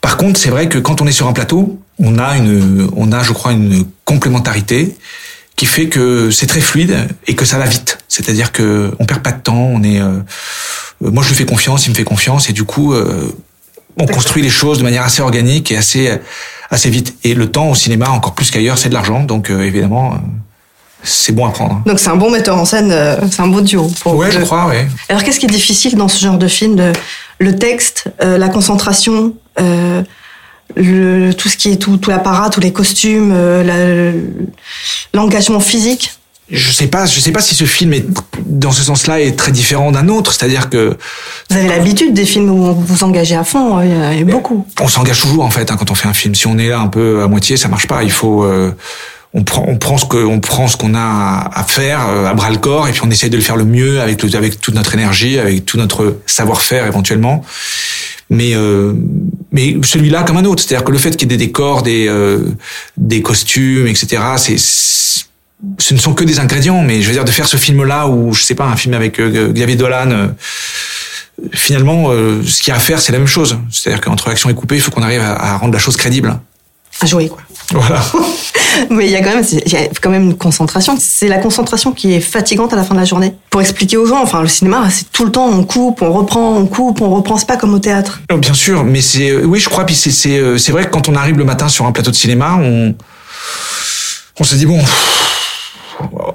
Par 0.00 0.16
contre, 0.16 0.38
c'est 0.38 0.50
vrai 0.50 0.68
que 0.68 0.78
quand 0.78 1.00
on 1.00 1.06
est 1.06 1.12
sur 1.12 1.26
un 1.26 1.32
plateau, 1.32 1.78
on 2.02 2.18
a 2.18 2.36
une, 2.36 2.90
on 2.96 3.12
a, 3.12 3.22
je 3.22 3.32
crois, 3.32 3.52
une 3.52 3.84
complémentarité 4.04 4.94
qui 5.56 5.66
fait 5.66 5.88
que 5.88 6.30
c'est 6.30 6.46
très 6.46 6.60
fluide 6.60 6.96
et 7.26 7.34
que 7.34 7.44
ça 7.44 7.58
va 7.58 7.66
vite. 7.66 7.98
C'est-à-dire 8.08 8.52
que 8.52 8.92
on 8.98 9.04
perd 9.04 9.22
pas 9.22 9.32
de 9.32 9.40
temps, 9.40 9.54
on 9.72 9.82
est, 9.82 10.00
euh, 10.00 10.18
moi 11.00 11.22
je 11.22 11.28
lui 11.28 11.36
fais 11.36 11.44
confiance, 11.44 11.86
il 11.86 11.90
me 11.90 11.94
fait 11.94 12.04
confiance 12.04 12.48
et 12.50 12.52
du 12.52 12.64
coup, 12.64 12.92
euh, 12.94 13.32
on 13.98 14.06
construit 14.06 14.42
les 14.42 14.50
choses 14.50 14.78
de 14.78 14.82
manière 14.84 15.04
assez 15.04 15.22
organique 15.22 15.70
et 15.70 15.76
assez 15.76 16.10
assez 16.70 16.88
vite. 16.90 17.14
Et 17.24 17.34
le 17.34 17.50
temps 17.50 17.68
au 17.70 17.74
cinéma, 17.74 18.08
encore 18.10 18.34
plus 18.34 18.50
qu'ailleurs, 18.50 18.78
c'est 18.78 18.88
de 18.88 18.94
l'argent. 18.94 19.22
Donc 19.24 19.50
euh, 19.50 19.60
évidemment, 19.62 20.14
euh, 20.14 20.16
c'est 21.04 21.32
bon 21.32 21.46
à 21.46 21.50
prendre. 21.50 21.82
Donc 21.84 21.98
c'est 22.00 22.08
un 22.08 22.16
bon 22.16 22.30
metteur 22.30 22.56
en 22.56 22.64
scène, 22.64 22.90
euh, 22.90 23.16
c'est 23.30 23.42
un 23.42 23.48
beau 23.48 23.60
duo. 23.60 23.90
Pour 24.00 24.16
Ouais, 24.16 24.30
je 24.30 24.38
le- 24.38 24.44
crois, 24.44 24.66
ouais. 24.68 24.88
Alors 25.10 25.22
qu'est-ce 25.22 25.38
qui 25.38 25.46
est 25.46 25.50
difficile 25.50 25.96
dans 25.96 26.08
ce 26.08 26.18
genre 26.18 26.38
de 26.38 26.48
film 26.48 26.76
le, 26.76 26.92
le 27.38 27.56
texte, 27.56 28.04
euh, 28.22 28.38
la 28.38 28.48
concentration, 28.48 29.34
euh, 29.60 30.02
le, 30.76 31.32
tout 31.32 31.48
ce 31.48 31.56
qui 31.56 31.70
est 31.72 31.76
tout, 31.76 31.96
tout 31.96 32.10
l'apparat, 32.10 32.50
tous 32.50 32.60
les 32.60 32.72
costumes, 32.72 33.32
euh, 33.34 33.62
la- 33.62 34.18
l'engagement 35.14 35.60
physique. 35.60 36.12
Je 36.50 36.70
sais 36.70 36.88
pas, 36.88 37.06
je 37.06 37.18
sais 37.18 37.32
pas 37.32 37.40
si 37.40 37.54
ce 37.54 37.64
film 37.64 37.94
est 37.94 38.04
dans 38.44 38.72
ce 38.72 38.82
sens-là 38.82 39.20
est 39.20 39.38
très 39.38 39.52
différent 39.52 39.90
d'un 39.90 40.08
autre. 40.08 40.32
C'est-à-dire 40.34 40.68
que 40.68 40.96
Vous 41.48 41.56
avez 41.56 41.68
l'habitude 41.68 42.12
des 42.12 42.26
films 42.26 42.50
où 42.50 42.74
vous 42.74 42.80
vous 42.84 43.04
engagez 43.04 43.36
à 43.36 43.44
fond, 43.44 43.78
euh, 43.78 44.10
il 44.12 44.18
y 44.18 44.22
a 44.22 44.24
beaucoup. 44.24 44.66
on 44.80 44.88
s'engage 44.88 45.20
toujours 45.20 45.44
en 45.44 45.50
fait 45.50 45.70
hein, 45.70 45.76
quand 45.78 45.90
on 45.90 45.94
fait 45.94 46.08
un 46.08 46.12
film. 46.12 46.34
Si 46.34 46.46
on 46.46 46.58
est 46.58 46.68
là 46.68 46.80
un 46.80 46.88
peu 46.88 47.22
à 47.22 47.28
moitié, 47.28 47.56
ça 47.56 47.68
marche 47.68 47.86
pas. 47.86 48.02
Il 48.02 48.10
faut 48.10 48.44
euh, 48.44 48.70
on 49.32 49.44
prend 49.44 49.64
on 49.66 49.78
prend 49.78 49.96
ce 49.96 50.04
que 50.04 50.18
on 50.22 50.40
prend 50.40 50.68
ce 50.68 50.76
qu'on 50.76 50.94
a 50.94 51.00
à 51.00 51.60
à 51.60 51.64
faire 51.64 52.00
euh, 52.10 52.26
à 52.26 52.34
bras 52.34 52.50
le 52.50 52.58
corps 52.58 52.86
et 52.86 52.92
puis 52.92 53.00
on 53.02 53.10
essaye 53.10 53.30
de 53.30 53.36
le 53.36 53.42
faire 53.42 53.56
le 53.56 53.64
mieux 53.64 54.02
avec 54.02 54.22
le, 54.22 54.36
avec 54.36 54.60
toute 54.60 54.74
notre 54.74 54.92
énergie, 54.92 55.38
avec 55.38 55.64
tout 55.64 55.78
notre 55.78 56.18
savoir-faire 56.26 56.86
éventuellement. 56.86 57.42
Mais 58.32 58.54
euh, 58.54 58.94
mais 59.52 59.76
celui-là 59.84 60.22
comme 60.22 60.38
un 60.38 60.44
autre, 60.46 60.62
c'est-à-dire 60.62 60.84
que 60.84 60.90
le 60.90 60.96
fait 60.96 61.10
qu'il 61.10 61.30
y 61.30 61.34
ait 61.34 61.36
des 61.36 61.44
décors, 61.46 61.82
des 61.82 62.08
euh, 62.08 62.38
des 62.96 63.20
costumes, 63.20 63.86
etc. 63.86 64.22
C'est 64.38 64.56
ce 65.78 65.94
ne 65.94 65.98
sont 65.98 66.14
que 66.14 66.24
des 66.24 66.40
ingrédients, 66.40 66.82
mais 66.82 67.02
je 67.02 67.06
veux 67.06 67.12
dire 67.12 67.24
de 67.24 67.30
faire 67.30 67.46
ce 67.46 67.56
film-là 67.56 68.08
ou 68.08 68.32
je 68.32 68.42
sais 68.42 68.54
pas 68.54 68.64
un 68.64 68.76
film 68.76 68.94
avec 68.94 69.20
euh, 69.20 69.52
Dolan. 69.76 70.10
euh, 70.10 70.28
finalement, 71.52 72.06
euh, 72.08 72.42
ce 72.42 72.62
qu'il 72.62 72.70
y 72.70 72.74
a 72.74 72.76
à 72.76 72.80
faire, 72.80 73.00
c'est 73.00 73.12
la 73.12 73.18
même 73.18 73.28
chose. 73.28 73.58
C'est-à-dire 73.70 74.00
qu'entre 74.00 74.28
action 74.28 74.50
et 74.50 74.54
coupé, 74.54 74.76
il 74.76 74.80
faut 74.80 74.90
qu'on 74.90 75.02
arrive 75.02 75.20
à 75.20 75.56
rendre 75.58 75.72
la 75.72 75.78
chose 75.78 75.96
crédible. 75.96 76.38
À 77.02 77.06
jouer, 77.06 77.28
quoi. 77.28 77.42
Voilà. 77.72 78.00
Mais 78.90 79.06
il 79.06 79.10
y 79.10 79.16
a 79.16 79.22
quand 79.22 79.34
même, 79.34 79.44
il 79.50 79.72
y 79.72 79.76
a 79.76 79.88
quand 80.00 80.10
même 80.10 80.24
une 80.24 80.36
concentration. 80.36 80.96
C'est 80.98 81.28
la 81.28 81.38
concentration 81.38 81.92
qui 81.92 82.14
est 82.14 82.20
fatigante 82.20 82.72
à 82.72 82.76
la 82.76 82.84
fin 82.84 82.94
de 82.94 83.00
la 83.00 83.04
journée. 83.04 83.34
Pour 83.50 83.60
expliquer 83.60 83.96
aux 83.96 84.06
gens, 84.06 84.22
enfin, 84.22 84.40
le 84.40 84.48
cinéma, 84.48 84.88
c'est 84.90 85.10
tout 85.10 85.24
le 85.24 85.32
temps, 85.32 85.48
on 85.48 85.64
coupe, 85.64 86.00
on 86.00 86.12
reprend, 86.12 86.56
on 86.56 86.66
coupe, 86.66 87.00
on 87.00 87.10
reprend. 87.10 87.36
C'est 87.36 87.46
pas 87.46 87.56
comme 87.56 87.74
au 87.74 87.78
théâtre. 87.78 88.20
Bien 88.38 88.54
sûr, 88.54 88.84
mais 88.84 89.00
c'est 89.00 89.34
oui, 89.36 89.58
je 89.58 89.68
crois. 89.68 89.84
Puis 89.84 89.94
c'est 89.94 90.10
c'est 90.10 90.38
euh, 90.38 90.58
c'est 90.58 90.72
vrai 90.72 90.84
que 90.84 90.90
quand 90.90 91.08
on 91.08 91.14
arrive 91.14 91.36
le 91.36 91.44
matin 91.44 91.68
sur 91.68 91.84
un 91.86 91.92
plateau 91.92 92.10
de 92.10 92.16
cinéma, 92.16 92.56
on 92.60 92.94
on 94.38 94.44
se 94.44 94.54
dit 94.54 94.66
bon, 94.66 94.80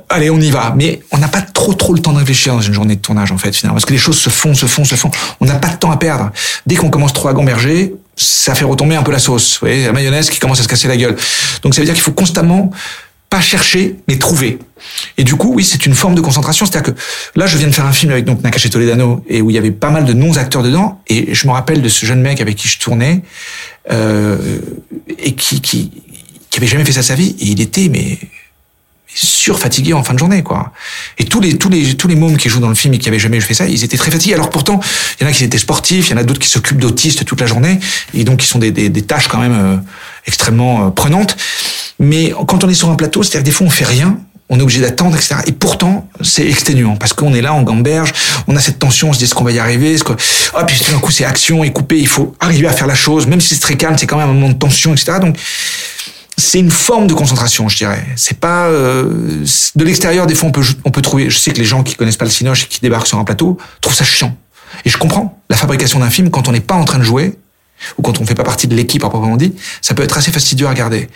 allez, 0.09 0.29
on 0.29 0.39
y 0.39 0.51
va. 0.51 0.73
Mais 0.75 1.01
on 1.11 1.17
n'a 1.17 1.27
pas 1.27 1.41
trop 1.41 1.73
trop 1.73 1.93
le 1.93 1.99
temps 1.99 2.13
de 2.13 2.19
réfléchir 2.19 2.53
dans 2.53 2.61
une 2.61 2.73
journée 2.73 2.95
de 2.95 3.01
tournage 3.01 3.31
en 3.31 3.37
fait 3.37 3.55
finalement, 3.55 3.75
parce 3.75 3.85
que 3.85 3.93
les 3.93 3.99
choses 3.99 4.17
se 4.17 4.29
font, 4.29 4.53
se 4.53 4.65
font, 4.65 4.85
se 4.85 4.95
font. 4.95 5.11
On 5.39 5.45
n'a 5.45 5.55
pas 5.55 5.69
de 5.69 5.77
temps 5.77 5.91
à 5.91 5.97
perdre. 5.97 6.31
Dès 6.65 6.75
qu'on 6.75 6.89
commence 6.89 7.13
trop 7.13 7.29
à 7.29 7.33
gamberger, 7.33 7.95
ça 8.17 8.55
fait 8.55 8.65
retomber 8.65 8.95
un 8.95 9.03
peu 9.03 9.11
la 9.11 9.19
sauce. 9.19 9.53
Vous 9.53 9.67
voyez, 9.67 9.85
la 9.85 9.93
mayonnaise 9.93 10.29
qui 10.29 10.39
commence 10.39 10.59
à 10.59 10.63
se 10.63 10.67
casser 10.67 10.87
la 10.87 10.97
gueule. 10.97 11.15
Donc 11.61 11.73
ça 11.73 11.81
veut 11.81 11.85
dire 11.85 11.93
qu'il 11.93 12.03
faut 12.03 12.11
constamment 12.11 12.71
pas 13.29 13.41
chercher, 13.41 13.97
mais 14.07 14.17
trouver. 14.17 14.57
Et 15.17 15.23
du 15.23 15.35
coup, 15.35 15.53
oui, 15.53 15.63
c'est 15.63 15.85
une 15.85 15.93
forme 15.93 16.15
de 16.15 16.21
concentration. 16.21 16.65
C'est-à-dire 16.65 16.93
que 16.93 16.99
là, 17.35 17.45
je 17.45 17.57
viens 17.57 17.67
de 17.67 17.73
faire 17.73 17.85
un 17.85 17.91
film 17.91 18.11
avec 18.11 18.25
donc 18.25 18.41
Nakache 18.41 18.69
Toledano 18.69 19.23
et 19.27 19.41
où 19.41 19.49
il 19.49 19.53
y 19.53 19.57
avait 19.57 19.71
pas 19.71 19.89
mal 19.89 20.05
de 20.05 20.13
non-acteurs 20.13 20.63
dedans. 20.63 21.01
Et 21.07 21.33
je 21.33 21.45
me 21.47 21.51
rappelle 21.51 21.81
de 21.81 21.89
ce 21.89 22.05
jeune 22.05 22.21
mec 22.21 22.41
avec 22.41 22.55
qui 22.55 22.67
je 22.67 22.79
tournais 22.79 23.21
euh, 23.91 24.59
et 25.19 25.35
qui, 25.35 25.61
qui 25.61 25.91
qui 26.49 26.59
avait 26.59 26.67
jamais 26.67 26.85
fait 26.85 26.93
ça 26.93 27.03
sa 27.03 27.15
vie. 27.15 27.35
Et 27.39 27.47
il 27.47 27.61
était 27.61 27.89
mais 27.89 28.17
surfatigué 29.13 29.93
en 29.93 30.03
fin 30.03 30.13
de 30.13 30.19
journée, 30.19 30.43
quoi. 30.43 30.71
Et 31.17 31.25
tous 31.25 31.39
les 31.39 31.57
tous 31.57 31.69
les 31.69 31.95
tous 31.95 32.07
les 32.07 32.15
mômes 32.15 32.37
qui 32.37 32.49
jouent 32.49 32.59
dans 32.59 32.69
le 32.69 32.75
film 32.75 32.93
et 32.93 32.99
qui 32.99 33.07
avaient 33.07 33.19
jamais 33.19 33.39
fait 33.39 33.53
ça, 33.53 33.67
ils 33.67 33.83
étaient 33.83 33.97
très 33.97 34.11
fatigués. 34.11 34.33
Alors 34.33 34.49
pourtant, 34.49 34.79
il 35.19 35.23
y 35.23 35.27
en 35.27 35.29
a 35.29 35.33
qui 35.33 35.43
étaient 35.43 35.57
sportifs, 35.57 36.09
il 36.09 36.11
y 36.11 36.13
en 36.13 36.17
a 36.17 36.23
d'autres 36.23 36.39
qui 36.39 36.49
s'occupent 36.49 36.79
d'autistes 36.79 37.25
toute 37.25 37.41
la 37.41 37.47
journée 37.47 37.79
et 38.13 38.23
donc 38.23 38.39
qui 38.39 38.47
sont 38.47 38.59
des 38.59 38.71
des, 38.71 38.89
des 38.89 39.01
tâches 39.01 39.27
quand 39.27 39.39
même 39.39 39.53
euh, 39.53 39.77
extrêmement 40.25 40.87
euh, 40.87 40.89
prenantes. 40.89 41.37
Mais 41.99 42.33
quand 42.47 42.63
on 42.63 42.69
est 42.69 42.75
sur 42.75 42.89
un 42.89 42.95
plateau, 42.95 43.23
c'est-à-dire 43.23 43.45
des 43.45 43.51
fois 43.51 43.65
on 43.65 43.71
fait 43.71 43.85
rien, 43.85 44.19
on 44.49 44.59
est 44.59 44.61
obligé 44.61 44.79
d'attendre, 44.79 45.15
etc. 45.15 45.35
Et 45.45 45.51
pourtant, 45.51 46.07
c'est 46.21 46.47
exténuant 46.47 46.95
parce 46.95 47.13
qu'on 47.13 47.33
est 47.33 47.41
là, 47.41 47.53
on 47.53 47.63
gamberge, 47.63 48.13
on 48.47 48.55
a 48.55 48.59
cette 48.59 48.79
tension, 48.79 49.09
on 49.09 49.13
se 49.13 49.19
dit 49.19 49.25
est-ce 49.25 49.35
qu'on 49.35 49.43
va 49.43 49.51
y 49.51 49.59
arriver, 49.59 49.93
est-ce 49.93 50.03
que 50.03 50.13
ah 50.53 50.63
puis 50.63 50.79
tout 50.79 50.91
d'un 50.91 50.99
coup 50.99 51.11
c'est 51.11 51.25
action 51.25 51.63
et 51.63 51.71
coupé, 51.71 51.97
il 51.97 52.07
faut 52.07 52.35
arriver 52.39 52.67
à 52.67 52.71
faire 52.71 52.87
la 52.87 52.95
chose, 52.95 53.27
même 53.27 53.41
si 53.41 53.55
c'est 53.55 53.61
très 53.61 53.75
calme, 53.75 53.97
c'est 53.97 54.07
quand 54.07 54.17
même 54.17 54.29
un 54.29 54.33
moment 54.33 54.49
de 54.49 54.57
tension, 54.57 54.93
etc. 54.93 55.17
Donc 55.19 55.37
c'est 56.37 56.59
une 56.59 56.71
forme 56.71 57.07
de 57.07 57.13
concentration, 57.13 57.67
je 57.67 57.77
dirais. 57.77 58.05
C'est 58.15 58.39
pas 58.39 58.67
euh, 58.67 59.43
de 59.75 59.83
l'extérieur. 59.83 60.27
Des 60.27 60.35
fois, 60.35 60.49
on 60.49 60.51
peut 60.51 60.63
on 60.85 60.91
peut 60.91 61.01
trouver. 61.01 61.29
Je 61.31 61.37
sais 61.37 61.51
que 61.51 61.57
les 61.57 61.65
gens 61.65 61.83
qui 61.83 61.95
connaissent 61.95 62.17
pas 62.17 62.25
le 62.25 62.31
cinoche 62.31 62.65
et 62.65 62.67
qui 62.67 62.79
débarquent 62.79 63.07
sur 63.07 63.17
un 63.17 63.23
plateau 63.23 63.57
trouvent 63.81 63.95
ça 63.95 64.05
chiant. 64.05 64.37
Et 64.85 64.89
je 64.89 64.97
comprends. 64.97 65.41
La 65.49 65.57
fabrication 65.57 65.99
d'un 65.99 66.11
film, 66.11 66.29
quand 66.29 66.47
on 66.47 66.51
n'est 66.51 66.59
pas 66.59 66.75
en 66.75 66.85
train 66.85 66.99
de 66.99 67.03
jouer 67.03 67.37
ou 67.97 68.03
quand 68.03 68.21
on 68.21 68.25
fait 68.25 68.35
pas 68.35 68.43
partie 68.43 68.67
de 68.67 68.75
l'équipe 68.75 69.03
à 69.03 69.09
proprement 69.09 69.37
dit, 69.37 69.53
ça 69.81 69.95
peut 69.95 70.03
être 70.03 70.17
assez 70.17 70.31
fastidieux 70.31 70.67
à 70.67 70.69
regarder. 70.69 71.09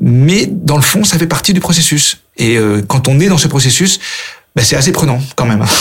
Mais 0.00 0.46
dans 0.46 0.76
le 0.76 0.82
fond, 0.82 1.04
ça 1.04 1.18
fait 1.18 1.26
partie 1.26 1.54
du 1.54 1.60
processus. 1.60 2.18
Et 2.36 2.56
euh, 2.56 2.82
quand 2.86 3.08
on 3.08 3.18
est 3.18 3.28
dans 3.28 3.38
ce 3.38 3.48
processus, 3.48 3.98
ben, 4.54 4.62
c'est 4.62 4.76
assez 4.76 4.92
prenant 4.92 5.20
quand 5.36 5.46
même. 5.46 5.64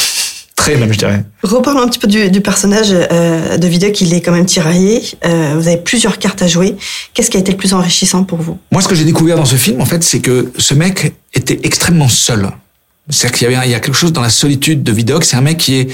Très 0.60 0.76
même, 0.76 0.92
je 0.92 0.98
dirais. 0.98 1.24
Reparlons 1.42 1.82
un 1.82 1.88
petit 1.88 2.00
peu 2.00 2.08
du, 2.08 2.30
du 2.30 2.42
personnage 2.42 2.90
euh, 2.92 3.58
de 3.58 3.68
vidéo 3.68 3.94
qu'il 3.94 4.14
est 4.14 4.20
quand 4.20 4.34
même 4.34 4.46
tiraillé. 4.46 5.02
Euh, 5.26 5.54
vous 5.56 5.68
avez 5.70 5.78
plusieurs 5.78 6.20
cartes 6.20 6.42
à 6.42 6.48
jouer. 6.48 6.76
Qu'est-ce 7.14 7.30
qui 7.32 7.38
a 7.38 7.40
été 7.40 7.52
le 7.54 7.58
plus 7.58 7.74
enrichissant 7.74 8.26
pour 8.26 8.40
vous? 8.40 8.58
Moi, 8.70 8.82
ce 8.82 8.90
que 8.90 8.94
j'ai 8.94 9.06
découvert 9.06 9.38
dans 9.38 9.46
ce 9.46 9.56
film, 9.56 9.80
en 9.80 9.86
fait, 9.86 10.04
c'est 10.04 10.20
que 10.20 10.52
ce 10.58 10.74
mec 10.74 11.14
était 11.34 11.62
extrêmement 11.64 12.10
seul. 12.10 12.50
C'est-à-dire 13.10 13.38
qu'il 13.38 13.50
y 13.50 13.56
avait 13.56 13.68
il 13.68 13.72
y 13.72 13.74
a 13.74 13.80
quelque 13.80 13.96
chose 13.96 14.12
dans 14.12 14.22
la 14.22 14.30
solitude 14.30 14.84
de 14.84 14.92
Vidocq. 14.92 15.24
C'est 15.24 15.38
un 15.38 15.42
mec 15.42 15.58
qui 15.58 15.76
est 15.76 15.88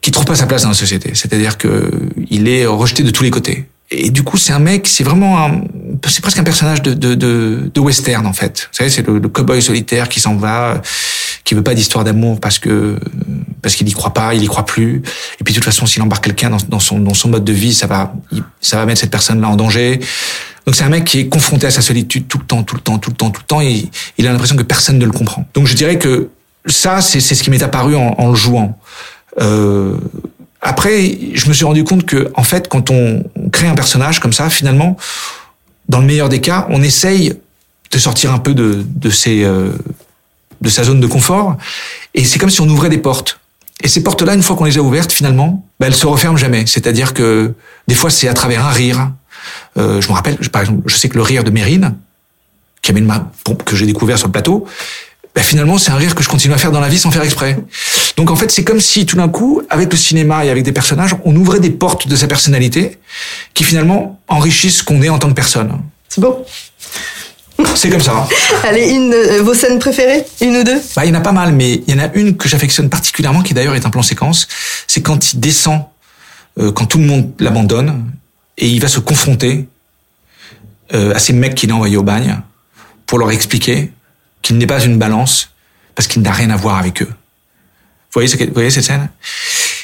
qui 0.00 0.12
trouve 0.12 0.26
pas 0.26 0.36
sa 0.36 0.46
place 0.46 0.62
dans 0.62 0.68
la 0.68 0.74
société. 0.74 1.10
C'est-à-dire 1.14 1.58
que 1.58 1.90
il 2.30 2.46
est 2.48 2.66
rejeté 2.66 3.02
de 3.02 3.10
tous 3.10 3.24
les 3.24 3.30
côtés. 3.30 3.66
Et 3.90 4.10
du 4.10 4.22
coup, 4.22 4.36
c'est 4.36 4.52
un 4.52 4.58
mec, 4.58 4.86
c'est 4.86 5.02
vraiment 5.02 5.44
un, 5.44 5.62
c'est 6.06 6.20
presque 6.20 6.38
un 6.38 6.44
personnage 6.44 6.82
de, 6.82 6.92
de, 6.92 7.14
de, 7.14 7.70
de 7.74 7.80
western 7.80 8.26
en 8.26 8.34
fait. 8.34 8.68
Vous 8.70 8.76
savez, 8.76 8.90
c'est 8.90 9.06
le, 9.06 9.18
le 9.18 9.28
cow-boy 9.28 9.60
solitaire 9.60 10.08
qui 10.08 10.20
s'en 10.20 10.36
va, 10.36 10.82
qui 11.48 11.54
veut 11.54 11.62
pas 11.62 11.74
d'histoire 11.74 12.04
d'amour 12.04 12.40
parce 12.40 12.58
que 12.58 12.98
parce 13.62 13.74
qu'il 13.74 13.88
y 13.88 13.92
croit 13.92 14.12
pas, 14.12 14.34
il 14.34 14.42
y 14.42 14.46
croit 14.46 14.66
plus. 14.66 15.02
Et 15.40 15.44
puis 15.44 15.54
de 15.54 15.58
toute 15.58 15.64
façon, 15.64 15.86
s'il 15.86 16.02
embarque 16.02 16.24
quelqu'un 16.24 16.50
dans, 16.68 16.78
son 16.78 16.98
dans 16.98 17.14
son 17.14 17.30
mode 17.30 17.44
de 17.44 17.54
vie, 17.54 17.72
ça 17.72 17.86
va 17.86 18.12
ça 18.60 18.76
va 18.76 18.84
mettre 18.84 19.00
cette 19.00 19.10
personne-là 19.10 19.48
en 19.48 19.56
danger. 19.56 19.98
Donc 20.66 20.74
c'est 20.74 20.84
un 20.84 20.90
mec 20.90 21.04
qui 21.04 21.20
est 21.20 21.28
confronté 21.28 21.66
à 21.66 21.70
sa 21.70 21.80
solitude 21.80 22.28
tout 22.28 22.36
le 22.36 22.44
temps, 22.44 22.62
tout 22.64 22.74
le 22.74 22.82
temps, 22.82 22.98
tout 22.98 23.08
le 23.08 23.16
temps, 23.16 23.30
tout 23.30 23.40
le 23.40 23.46
temps. 23.46 23.62
Et 23.62 23.88
il 24.18 24.26
a 24.26 24.32
l'impression 24.32 24.56
que 24.56 24.62
personne 24.62 24.98
ne 24.98 25.06
le 25.06 25.10
comprend. 25.10 25.46
Donc 25.54 25.66
je 25.66 25.74
dirais 25.74 25.96
que 25.96 26.28
ça, 26.66 27.00
c'est 27.00 27.20
c'est 27.20 27.34
ce 27.34 27.42
qui 27.42 27.48
m'est 27.48 27.62
apparu 27.62 27.96
en, 27.96 28.14
en 28.18 28.28
le 28.28 28.36
jouant. 28.36 28.78
Euh, 29.40 29.96
après, 30.60 31.18
je 31.32 31.48
me 31.48 31.54
suis 31.54 31.64
rendu 31.64 31.82
compte 31.82 32.04
que, 32.04 32.30
en 32.34 32.42
fait, 32.42 32.68
quand 32.68 32.90
on 32.90 33.24
crée 33.52 33.68
un 33.68 33.74
personnage 33.74 34.20
comme 34.20 34.34
ça, 34.34 34.50
finalement, 34.50 34.98
dans 35.88 36.00
le 36.00 36.06
meilleur 36.06 36.28
des 36.28 36.40
cas, 36.40 36.66
on 36.68 36.82
essaye 36.82 37.32
de 37.90 37.98
sortir 37.98 38.34
un 38.34 38.38
peu 38.38 38.52
de, 38.52 38.84
de 38.86 39.08
ces, 39.08 39.44
euh, 39.44 39.70
de 40.60 40.68
sa 40.68 40.84
zone 40.84 41.00
de 41.00 41.06
confort. 41.06 41.56
Et 42.14 42.24
c'est 42.24 42.38
comme 42.38 42.50
si 42.50 42.60
on 42.60 42.68
ouvrait 42.68 42.88
des 42.88 42.98
portes. 42.98 43.40
Et 43.82 43.88
ces 43.88 44.02
portes-là, 44.02 44.34
une 44.34 44.42
fois 44.42 44.56
qu'on 44.56 44.64
les 44.64 44.78
a 44.78 44.82
ouvertes, 44.82 45.12
finalement, 45.12 45.64
bah, 45.78 45.86
elles 45.86 45.94
se 45.94 46.06
referment 46.06 46.36
jamais. 46.36 46.66
C'est-à-dire 46.66 47.14
que 47.14 47.54
des 47.86 47.94
fois, 47.94 48.10
c'est 48.10 48.28
à 48.28 48.34
travers 48.34 48.66
un 48.66 48.70
rire. 48.70 49.12
Euh, 49.76 50.00
je 50.00 50.08
me 50.08 50.14
rappelle, 50.14 50.36
par 50.50 50.62
exemple, 50.62 50.82
je 50.86 50.96
sais 50.96 51.08
que 51.08 51.16
le 51.16 51.22
rire 51.22 51.44
de 51.44 51.50
Mérine, 51.50 51.94
qui 52.82 52.90
amène 52.90 53.04
ma, 53.04 53.30
que 53.64 53.76
j'ai 53.76 53.86
découvert 53.86 54.18
sur 54.18 54.26
le 54.26 54.32
plateau, 54.32 54.66
bah, 55.34 55.42
finalement, 55.42 55.78
c'est 55.78 55.92
un 55.92 55.96
rire 55.96 56.16
que 56.16 56.24
je 56.24 56.28
continue 56.28 56.54
à 56.54 56.58
faire 56.58 56.72
dans 56.72 56.80
la 56.80 56.88
vie 56.88 56.98
sans 56.98 57.12
faire 57.12 57.22
exprès. 57.22 57.56
Donc 58.16 58.30
en 58.30 58.36
fait, 58.36 58.50
c'est 58.50 58.64
comme 58.64 58.80
si 58.80 59.06
tout 59.06 59.16
d'un 59.16 59.28
coup, 59.28 59.62
avec 59.70 59.92
le 59.92 59.96
cinéma 59.96 60.44
et 60.44 60.50
avec 60.50 60.64
des 60.64 60.72
personnages, 60.72 61.14
on 61.24 61.36
ouvrait 61.36 61.60
des 61.60 61.70
portes 61.70 62.08
de 62.08 62.16
sa 62.16 62.26
personnalité 62.26 62.98
qui 63.54 63.62
finalement 63.62 64.20
enrichissent 64.26 64.78
ce 64.78 64.82
qu'on 64.82 65.00
est 65.02 65.08
en 65.08 65.20
tant 65.20 65.28
que 65.28 65.34
personne. 65.34 65.78
C'est 66.08 66.20
beau. 66.20 66.44
C'est 67.74 67.90
comme 67.90 68.00
ça. 68.00 68.26
Allez, 68.64 68.88
une 68.90 69.10
de 69.10 69.40
vos 69.40 69.54
scènes 69.54 69.78
préférées? 69.78 70.24
Une 70.40 70.56
ou 70.56 70.64
deux? 70.64 70.80
Bah, 70.96 71.04
Il 71.04 71.08
y 71.08 71.12
en 71.12 71.18
a 71.18 71.20
pas 71.20 71.32
mal, 71.32 71.52
mais 71.52 71.74
il 71.86 71.94
y 71.94 71.94
en 71.94 72.02
a 72.02 72.12
une 72.14 72.36
que 72.36 72.48
j'affectionne 72.48 72.90
particulièrement, 72.90 73.42
qui 73.42 73.54
d'ailleurs 73.54 73.76
est 73.76 73.86
un 73.86 73.90
plan 73.90 74.02
séquence. 74.02 74.48
C'est 74.86 75.00
quand 75.00 75.32
il 75.32 75.40
descend, 75.40 75.84
euh, 76.58 76.72
quand 76.72 76.86
tout 76.86 76.98
le 76.98 77.04
monde 77.04 77.32
l'abandonne, 77.38 78.10
et 78.56 78.68
il 78.68 78.80
va 78.80 78.88
se 78.88 78.98
confronter 78.98 79.68
euh, 80.92 81.14
à 81.14 81.20
ces 81.20 81.32
mecs 81.32 81.54
qu'il 81.54 81.70
a 81.70 81.74
envoyés 81.74 81.96
au 81.96 82.02
bagne 82.02 82.40
pour 83.06 83.18
leur 83.18 83.30
expliquer 83.30 83.92
qu'il 84.42 84.58
n'est 84.58 84.66
pas 84.66 84.82
une 84.82 84.98
balance, 84.98 85.50
parce 85.94 86.08
qu'il 86.08 86.22
n'a 86.22 86.32
rien 86.32 86.50
à 86.50 86.56
voir 86.56 86.78
avec 86.78 87.02
eux. 87.02 87.08
Vous 87.08 88.20
voyez, 88.20 88.28
vous 88.46 88.54
voyez 88.54 88.70
cette 88.70 88.84
scène? 88.84 89.08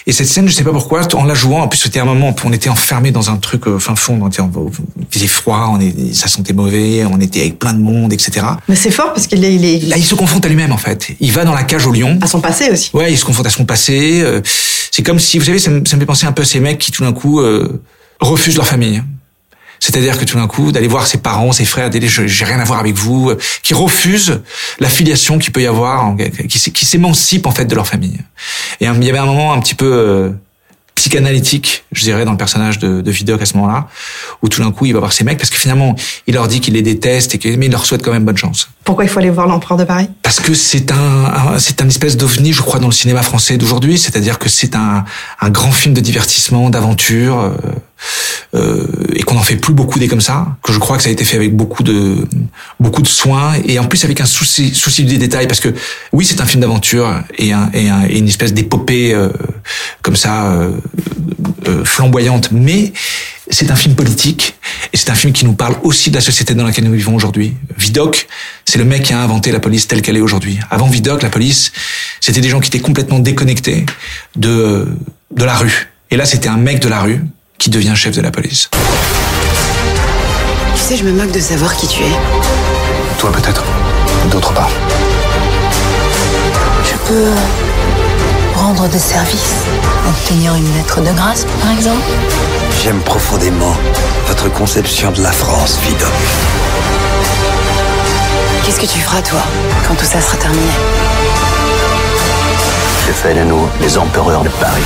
Et 0.06 0.12
cette 0.12 0.26
scène, 0.26 0.46
je 0.46 0.52
sais 0.52 0.64
pas 0.64 0.72
pourquoi, 0.72 1.02
en 1.14 1.24
la 1.24 1.34
jouant, 1.34 1.62
en 1.62 1.68
plus 1.68 1.78
c'était 1.78 1.98
un 1.98 2.04
moment 2.04 2.30
où 2.30 2.34
on 2.46 2.52
était 2.52 2.68
enfermé 2.68 3.10
dans 3.10 3.30
un 3.30 3.36
truc 3.36 3.66
euh, 3.66 3.78
fin 3.78 3.96
fond, 3.96 4.18
on 4.20 4.28
était, 4.28 4.42
il 4.42 5.06
faisait 5.10 5.26
froid, 5.26 5.70
on 5.72 5.80
est, 5.80 6.14
ça 6.14 6.28
sentait 6.28 6.52
mauvais, 6.52 7.04
on 7.06 7.18
était 7.20 7.40
avec 7.40 7.58
plein 7.58 7.72
de 7.72 7.78
monde, 7.78 8.12
etc. 8.12 8.46
Mais 8.68 8.76
c'est 8.76 8.90
fort 8.90 9.14
parce 9.14 9.26
qu'il 9.26 9.42
est, 9.42 9.54
il 9.54 9.64
est... 9.64 9.78
Là, 9.86 9.96
il 9.96 10.04
se 10.04 10.14
confronte 10.14 10.44
à 10.44 10.48
lui-même 10.48 10.72
en 10.72 10.76
fait. 10.76 11.08
Il 11.20 11.32
va 11.32 11.44
dans 11.44 11.54
la 11.54 11.62
cage 11.62 11.86
au 11.86 11.92
lion. 11.92 12.18
À 12.20 12.26
son 12.26 12.42
passé 12.42 12.70
aussi. 12.70 12.90
Ouais, 12.92 13.12
il 13.12 13.16
se 13.16 13.24
confronte 13.24 13.46
à 13.46 13.50
son 13.50 13.64
passé. 13.64 14.20
Euh, 14.22 14.42
c'est 14.90 15.02
comme 15.02 15.18
si, 15.18 15.38
vous 15.38 15.44
savez, 15.46 15.58
ça 15.58 15.70
me, 15.70 15.82
ça 15.86 15.96
me 15.96 16.00
fait 16.00 16.06
penser 16.06 16.26
un 16.26 16.32
peu 16.32 16.42
à 16.42 16.44
ces 16.44 16.60
mecs 16.60 16.78
qui 16.78 16.92
tout 16.92 17.02
d'un 17.02 17.14
coup 17.14 17.40
euh, 17.40 17.82
refusent 18.20 18.56
leur 18.56 18.66
famille. 18.66 19.02
C'est-à-dire 19.80 20.18
que 20.18 20.24
tout 20.24 20.38
d'un 20.38 20.46
coup, 20.46 20.72
d'aller 20.72 20.88
voir 20.88 21.06
ses 21.06 21.18
parents, 21.18 21.52
ses 21.52 21.66
frères, 21.66 21.90
d'aller, 21.90 22.08
j'ai 22.08 22.44
rien 22.44 22.58
à 22.58 22.64
voir 22.64 22.80
avec 22.80 22.94
vous, 22.94 23.30
euh, 23.30 23.38
qui 23.62 23.74
refusent 23.74 24.40
la 24.80 24.88
filiation 24.88 25.38
qu'il 25.38 25.52
peut 25.52 25.60
y 25.62 25.66
avoir, 25.66 26.16
qui, 26.48 26.72
qui 26.72 26.86
s'émancipent 26.86 27.46
en 27.46 27.50
fait 27.50 27.66
de 27.66 27.74
leur 27.74 27.86
famille. 27.86 28.18
Et 28.80 28.86
il 28.86 29.04
y 29.04 29.10
avait 29.10 29.18
un 29.18 29.26
moment 29.26 29.52
un 29.52 29.60
petit 29.60 29.74
peu 29.74 29.92
euh, 29.92 30.30
psychanalytique, 30.94 31.84
je 31.92 32.02
dirais, 32.02 32.24
dans 32.24 32.30
le 32.30 32.36
personnage 32.36 32.78
de, 32.78 33.00
de 33.00 33.10
Vidocq 33.10 33.42
à 33.42 33.46
ce 33.46 33.56
moment-là, 33.56 33.88
où 34.42 34.48
tout 34.48 34.62
d'un 34.62 34.70
coup, 34.70 34.86
il 34.86 34.92
va 34.92 35.00
voir 35.00 35.12
ces 35.12 35.24
mecs 35.24 35.38
parce 35.38 35.50
que 35.50 35.56
finalement, 35.56 35.96
il 36.26 36.34
leur 36.34 36.46
dit 36.46 36.60
qu'il 36.60 36.74
les 36.74 36.82
déteste 36.82 37.34
et 37.34 37.38
que, 37.38 37.48
mais 37.56 37.66
il 37.66 37.72
leur 37.72 37.84
souhaite 37.84 38.02
quand 38.02 38.12
même 38.12 38.24
bonne 38.24 38.36
chance. 38.36 38.68
Pourquoi 38.84 39.04
il 39.04 39.08
faut 39.10 39.18
aller 39.18 39.30
voir 39.30 39.46
l'empereur 39.46 39.76
de 39.76 39.84
Paris? 39.84 40.08
Parce 40.22 40.40
que 40.40 40.54
c'est 40.54 40.92
un, 40.92 41.58
c'est 41.58 41.82
un 41.82 41.88
espèce 41.88 42.16
d'ovni, 42.16 42.52
je 42.52 42.62
crois, 42.62 42.78
dans 42.78 42.86
le 42.86 42.92
cinéma 42.92 43.22
français 43.22 43.56
d'aujourd'hui. 43.58 43.98
C'est-à-dire 43.98 44.38
que 44.38 44.48
c'est 44.48 44.76
un, 44.76 45.04
un 45.40 45.50
grand 45.50 45.72
film 45.72 45.94
de 45.94 46.00
divertissement, 46.00 46.70
d'aventure. 46.70 47.38
Euh, 47.40 47.50
euh, 48.54 48.86
et 49.14 49.22
qu'on 49.22 49.36
en 49.36 49.42
fait 49.42 49.56
plus 49.56 49.74
beaucoup 49.74 49.98
des 49.98 50.08
comme 50.08 50.20
ça, 50.20 50.56
que 50.62 50.72
je 50.72 50.78
crois 50.78 50.96
que 50.96 51.02
ça 51.02 51.08
a 51.08 51.12
été 51.12 51.24
fait 51.24 51.36
avec 51.36 51.54
beaucoup 51.54 51.82
de 51.82 52.26
beaucoup 52.80 53.02
de 53.02 53.08
soins 53.08 53.54
et 53.64 53.78
en 53.78 53.84
plus 53.84 54.04
avec 54.04 54.20
un 54.20 54.26
souci 54.26 54.74
souci 54.74 55.04
des 55.04 55.18
détails 55.18 55.46
parce 55.46 55.60
que 55.60 55.74
oui 56.12 56.24
c'est 56.24 56.40
un 56.40 56.46
film 56.46 56.60
d'aventure 56.60 57.22
et, 57.38 57.52
un, 57.52 57.70
et, 57.72 57.88
un, 57.88 58.06
et, 58.08 58.18
une 58.18 58.28
espèce 58.28 58.52
d'épopée 58.52 59.12
euh, 59.12 59.28
comme 60.02 60.16
ça 60.16 60.52
euh, 60.52 60.70
euh, 61.66 61.84
flamboyante, 61.84 62.50
mais 62.52 62.92
c'est 63.50 63.70
un 63.70 63.76
film 63.76 63.94
politique 63.94 64.54
et 64.92 64.96
c'est 64.96 65.10
un 65.10 65.14
film 65.14 65.32
qui 65.32 65.44
nous 65.44 65.54
parle 65.54 65.76
aussi 65.82 66.10
de 66.10 66.14
la 66.14 66.20
société 66.20 66.54
dans 66.54 66.64
laquelle 66.64 66.84
nous 66.84 66.92
vivons 66.92 67.14
aujourd'hui. 67.14 67.54
Vidocq, 67.78 68.26
c'est 68.64 68.78
le 68.78 68.84
mec 68.84 69.02
qui 69.02 69.12
a 69.12 69.20
inventé 69.20 69.52
la 69.52 69.60
police 69.60 69.86
telle 69.86 70.02
qu'elle 70.02 70.16
est 70.16 70.22
aujourd'hui. 70.22 70.58
Avant 70.70 70.86
Vidocq, 70.86 71.22
la 71.22 71.30
police, 71.30 71.72
c'était 72.20 72.40
des 72.40 72.48
gens 72.48 72.60
qui 72.60 72.68
étaient 72.68 72.80
complètement 72.80 73.18
déconnectés 73.18 73.86
de 74.36 74.86
de 75.30 75.44
la 75.44 75.56
rue. 75.56 75.88
Et 76.10 76.16
là, 76.16 76.26
c'était 76.26 76.48
un 76.48 76.56
mec 76.56 76.80
de 76.80 76.88
la 76.88 77.00
rue 77.00 77.20
qui 77.64 77.70
devient 77.70 77.94
chef 77.96 78.14
de 78.14 78.20
la 78.20 78.30
police. 78.30 78.68
Tu 80.74 80.82
sais, 80.82 80.96
je 80.98 81.04
me 81.04 81.12
moque 81.12 81.30
de 81.30 81.40
savoir 81.40 81.74
qui 81.74 81.86
tu 81.86 82.02
es. 82.02 82.12
Toi 83.16 83.32
peut-être, 83.32 83.64
d'autres 84.30 84.52
pas. 84.52 84.68
Je 86.84 86.94
peux 87.08 87.30
rendre 88.54 88.86
des 88.88 88.98
services, 88.98 89.54
obtenir 90.06 90.54
une 90.56 90.74
lettre 90.74 91.00
de 91.00 91.10
grâce, 91.12 91.46
par 91.62 91.70
exemple. 91.70 92.02
J'aime 92.82 93.00
profondément 93.00 93.74
votre 94.26 94.52
conception 94.52 95.10
de 95.12 95.22
la 95.22 95.32
France, 95.32 95.78
Vidocq. 95.86 96.10
Qu'est-ce 98.66 98.80
que 98.80 98.86
tu 98.86 98.98
feras, 98.98 99.22
toi, 99.22 99.40
quand 99.88 99.94
tout 99.94 100.04
ça 100.04 100.20
sera 100.20 100.36
terminé? 100.36 100.72
Je 103.06 103.12
fais 103.12 103.32
de 103.32 103.44
nous 103.44 103.66
les 103.80 103.96
empereurs 103.96 104.42
de 104.42 104.50
Paris. 104.50 104.82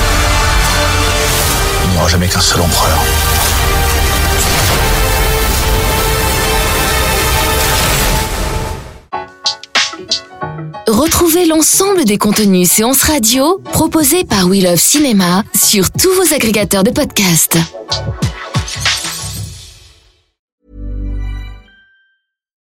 Il 1.99 2.01
n'y 2.01 2.05
aura 2.05 2.13
jamais 2.13 2.29
qu'un 2.29 2.41
seul 2.41 2.61
empereur. 2.61 2.97
Retrouvez 10.87 11.47
l'ensemble 11.47 12.05
des 12.05 12.17
contenus 12.17 12.71
séances 12.71 13.03
radio 13.03 13.61
proposés 13.73 14.23
par 14.23 14.47
We 14.47 14.63
Love 14.63 14.77
Cinéma 14.77 15.43
sur 15.57 15.91
tous 15.91 16.13
vos 16.13 16.33
agrégateurs 16.33 16.85
de 16.85 16.91
podcasts. 16.91 17.59